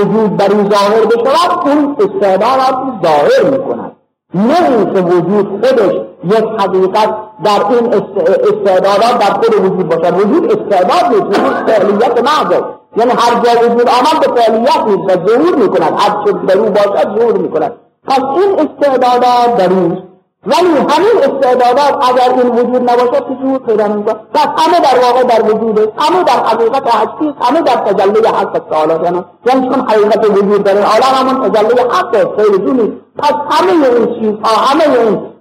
وجود 0.00 0.36
بر 0.36 0.48
این 0.48 0.70
ظاهر 0.70 1.04
بشود 1.04 1.68
اون 1.68 1.96
استعدادات 1.98 2.78
ظاهر 3.02 3.50
می‌کند 3.50 3.92
اینکه 4.34 5.00
وجود 5.00 5.48
خودش 5.48 5.94
یک 6.24 6.44
حقیقت 6.58 7.14
در 7.44 7.66
این 7.70 7.94
استعدادات 7.94 9.18
در 9.18 9.32
خود 9.34 9.54
وجود 9.54 9.88
باشد 9.88 10.20
وجود 10.20 10.44
استعداد 10.52 11.14
نیست 11.14 11.38
وجود 11.38 11.66
فعلیت 11.66 12.22
محض 12.24 12.62
یعنی 12.96 13.10
هر 13.10 13.34
جا 13.44 13.66
وجود 13.66 13.88
آمد 13.88 14.20
به 14.20 14.40
فعلیت 14.40 14.86
نیست 14.86 15.16
و 15.16 15.26
ظهور 15.28 15.56
می‌کند. 15.56 15.92
هر 15.98 16.24
چه 16.24 16.32
در 16.32 16.58
او 16.58 16.70
باشد 16.70 17.18
ظهور 17.18 17.38
می‌کند. 17.38 17.72
پس 18.06 18.20
این 18.20 18.68
استعدادات 18.68 19.56
در 19.58 19.72
اوست 19.72 20.13
ولی 20.46 20.68
همین 20.68 21.16
استعدادات 21.18 22.08
اگر 22.08 22.42
این 22.42 22.48
وجود 22.52 22.90
نباشد 22.90 23.28
که 23.28 23.36
ظهور 23.42 23.58
پیدا 23.58 23.86
نمی‌کنه 23.86 24.14
پس 24.34 24.48
همه 24.58 24.80
در 24.80 24.98
واقع 25.06 25.22
در 25.22 25.42
وجود 25.52 25.78
است 25.78 25.92
همه 25.98 26.24
در 26.24 26.46
حقیقت 26.46 26.94
هستی 26.94 27.34
همه 27.40 27.60
در 27.60 27.74
تجلی 27.74 28.26
حق 28.28 28.62
تعالی 28.70 29.04
یعنی 29.04 29.24
یعنی 29.46 29.68
چون 29.68 29.88
حقیقت 29.88 30.30
وجود 30.30 30.68
این 30.68 30.78
عالم 30.78 31.14
همون 31.14 31.50
تجلی 31.50 31.80
حق 31.80 32.24
غیر 32.24 32.60
نیست 32.60 32.92
پس 33.18 33.32
همه 33.50 33.86
این 33.86 34.20
چیزها 34.20 34.54
همه 34.56 34.98
این 34.98 35.34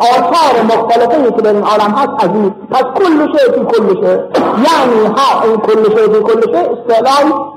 آثار 0.00 0.62
مختلفه 0.62 1.32
که 1.32 1.42
در 1.42 1.52
این 1.52 1.62
عالم 1.62 1.90
هست 1.90 2.24
از 2.24 2.30
این. 2.34 2.54
پس 2.70 2.82
کل 2.82 3.38
شیء 3.38 3.52
فی 3.52 3.64
کل 3.64 3.94
شیء 3.94 4.18
یعنی 4.46 5.06
ها 5.16 5.42
این 5.44 5.56
کل 5.56 5.96
شیء 5.96 6.08
فی 6.08 6.20
کل 6.20 6.40
شیء 6.52 6.68
اصطلاح 6.72 7.50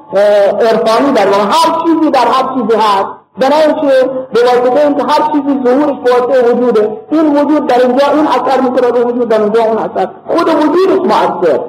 عرفانی 0.61 1.11
در 1.11 1.27
هر 1.27 1.83
چیزی 1.85 2.11
در 2.11 2.27
هر 2.27 2.53
چیزی 2.53 2.75
هست. 2.79 3.22
برای 3.37 3.73
که 3.81 4.09
به 4.33 4.39
واسطه 4.43 4.85
اینکه 4.85 5.03
هر 5.03 5.31
چیزی 5.31 5.61
ظهورش 5.65 5.95
به 6.27 6.53
وجوده 6.53 6.97
این 7.11 7.37
وجود 7.37 7.67
در 7.67 7.81
اینجا 7.81 8.07
این 8.13 8.27
اثر 8.27 8.61
می‌کنه 8.61 8.91
به 8.91 9.03
وجود 9.03 9.29
در 9.29 9.41
اینجا 9.41 9.63
اون 9.63 9.77
اثر. 9.77 10.09
خود 10.27 10.49
وجودش 10.49 10.99
مؤثر. 11.05 11.59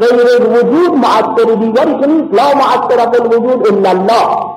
غیر 0.00 0.46
وجود 0.48 0.98
مؤثر 0.98 1.54
دیگری 1.54 2.00
که 2.00 2.06
نیست. 2.06 2.34
لا 2.34 2.54
مؤثر 2.54 3.10
فی 3.10 3.22
الوجود 3.22 3.66
الا 3.72 3.90
الله. 3.90 4.54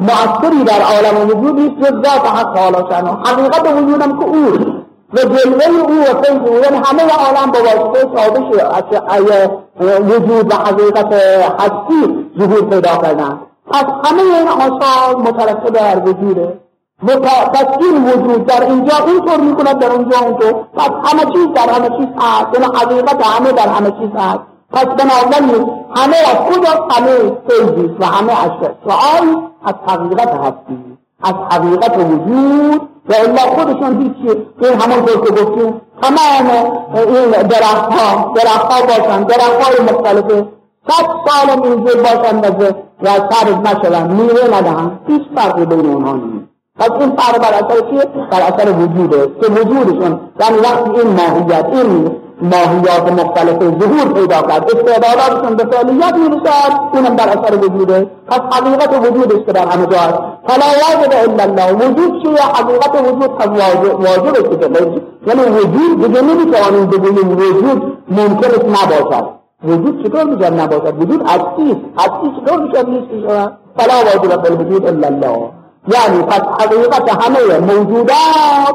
مؤثری 0.00 0.64
در 0.64 0.82
عالم 0.82 1.30
وجود 1.30 1.60
نیست 1.60 1.76
جز 1.80 1.94
ذات 1.94 2.26
حق 2.26 2.54
تعالی 2.54 2.76
شانه 2.90 3.10
حقیقت 3.10 3.72
وجودم 3.72 4.18
که 4.18 4.24
او 4.24 4.80
و 5.12 5.16
جلوه 5.16 5.64
او 5.88 6.00
و 6.00 6.22
فیض 6.22 6.48
او 6.48 6.54
یعنی 6.54 6.76
همه 6.84 7.02
عالم 7.12 7.50
به 7.52 7.58
واسطه 7.58 8.04
تابش 8.04 8.62
وجود 10.00 10.52
و 10.52 10.56
حقیقت 10.56 11.12
هستی 11.60 12.28
ظهور 12.38 12.70
پیدا 12.70 12.90
پس 13.70 13.84
همه 14.04 14.22
این 14.22 14.48
آثار 14.48 15.16
مترتب 15.16 15.70
در 15.72 15.98
وجوده. 15.98 16.60
پس 17.54 17.66
این 17.80 18.04
وجود 18.04 18.46
در 18.46 18.62
اینجا 18.62 18.96
اینطور 19.06 19.40
می‌کند 19.40 19.78
در 19.78 19.92
اونجا 19.92 20.18
اونطور 20.18 20.52
پس 20.52 20.90
همه 21.04 21.32
چیز 21.32 21.46
در 21.54 21.72
همه 21.72 21.88
چیز 21.88 22.08
هست. 22.18 22.46
یعنی 22.54 22.76
حقیقت 22.76 23.26
همه 23.26 23.52
در 23.52 23.68
همه 23.68 23.90
چیز 23.90 24.10
هست. 24.16 24.40
پس 24.72 24.84
بنابراین 24.84 25.70
همه 25.96 26.16
از 26.16 26.36
کجا 26.36 26.88
همه 26.90 27.32
فیضی 27.48 27.96
و 28.00 28.04
همه 28.04 28.32
از 28.44 28.50
سؤال 28.84 29.42
از 29.64 29.74
حقیقت 29.86 30.28
هستی. 30.28 30.98
از 31.22 31.34
حقیقت 31.50 31.96
وجود. 31.98 32.88
و 33.08 33.14
الا 33.14 33.36
خودشون 33.36 34.02
هیچ 34.02 34.36
این 34.60 34.80
همون 34.80 35.04
طور 35.06 35.24
که 35.24 35.32
گفتیم. 35.32 35.80
تمام 36.02 36.50
این 36.94 37.30
درخت 37.30 37.92
ها 37.92 38.32
درخت 38.34 38.72
ها 38.72 38.86
باشن. 38.86 39.22
درخت 39.22 39.62
های 39.62 39.84
مختلفه 39.84 40.46
صد 40.88 41.06
سال 41.26 41.64
اینجور 41.64 41.96
باشن 41.96 42.38
و 42.40 42.72
سرد 43.04 43.68
نشدن 43.68 44.12
میوه 44.12 44.58
ندهن 44.58 44.90
هیچ 45.06 45.22
فرقی 45.36 45.66
بین 45.66 45.86
اونها 45.86 46.12
نیست. 46.12 46.50
پس 46.78 46.90
این 47.00 47.16
فرق 47.16 47.38
بر 47.38 47.54
اثر 47.54 47.90
چیه؟ 47.90 48.04
بر 48.30 48.40
اثر 48.40 48.70
وجوده. 48.72 49.30
که 49.40 49.46
وجودشون 49.46 50.20
یعنی 50.40 50.58
وقتی 50.58 50.90
این 50.90 51.08
ماهیت 51.08 51.64
این 51.64 52.10
ماهیات 52.42 53.12
مختلف 53.12 53.58
ظهور 53.62 54.12
پیدا 54.14 54.42
کرد 54.42 54.70
استعداداتشون 54.70 55.56
به 55.56 55.64
فعلیت 55.64 56.14
می‌رسد 56.14 56.72
اونم 56.94 57.16
بر 57.16 57.28
اثر 57.28 57.56
وجوده. 57.56 58.10
پس 58.26 58.40
حقیقت 58.52 59.10
وجودش 59.10 59.46
که 59.46 59.52
در 59.52 59.66
همه 59.68 59.86
جا 59.86 59.98
هست. 59.98 60.18
فلا 60.46 60.66
واجب 60.80 61.30
الا 61.30 61.42
الله. 61.42 61.72
وجود 61.72 62.22
چیه؟ 62.22 62.42
حقیقت 62.42 62.94
وجود 63.00 63.36
پس 63.36 63.46
واجب 63.46 64.34
است 64.36 64.60
که 64.60 65.02
یعنی 65.26 65.42
وجود 65.42 66.06
دیگه 66.06 66.22
نمی‌توانیم 66.22 66.86
بگوییم 66.86 67.30
وجود 67.30 67.98
ممکن 68.08 68.68
نباشد. 68.68 69.39
وجود 69.64 70.06
چطور 70.06 70.24
می‌شد 70.24 70.60
نباشد 70.60 71.02
وجود 71.02 71.22
هستی 71.22 71.82
هستی 71.98 72.40
چطور 72.40 72.62
می‌شد 72.62 72.88
نیست. 72.88 73.10
می‌شود 73.12 73.58
فلا 73.76 74.20
فی 74.20 74.52
الوجود 74.52 74.86
الا 74.86 75.06
الله. 75.06 75.50
یعنی 75.88 76.22
پس 76.22 76.40
حقیقت 76.40 77.24
همه 77.24 77.58
موجودات 77.58 78.74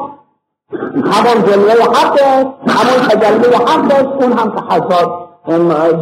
همون 1.12 1.44
جلوه 1.46 1.72
حق 1.72 2.12
است. 2.12 2.46
همون 2.68 3.08
تجلی 3.08 3.54
حق 3.54 3.92
است. 3.92 4.22
اون 4.22 4.32
هم 4.32 4.50
که 4.50 4.62
حساد 4.70 5.10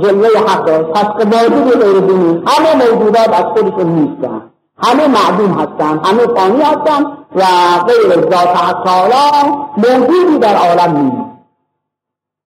جلوه 0.03 0.29
حق 0.47 0.68
است. 0.68 0.90
پس 0.90 1.07
که 1.18 1.25
موجود 1.25 1.83
غیر 1.83 2.01
دینی 2.01 2.42
همه 2.47 2.90
موجودات 2.90 3.29
از 3.29 3.44
خودشون 3.44 3.87
نیستن. 3.87 4.42
همه 4.79 5.09
معدوم 5.09 5.51
هستند 5.51 6.07
همه 6.07 6.27
فانی 6.27 6.62
هستند 6.62 7.07
و 7.37 7.42
غیر 7.87 8.20
ذات 8.20 8.85
تعالی 8.85 9.57
موجودی 9.77 10.38
در 10.38 10.57
عالم 10.57 10.97
نیست. 10.97 11.34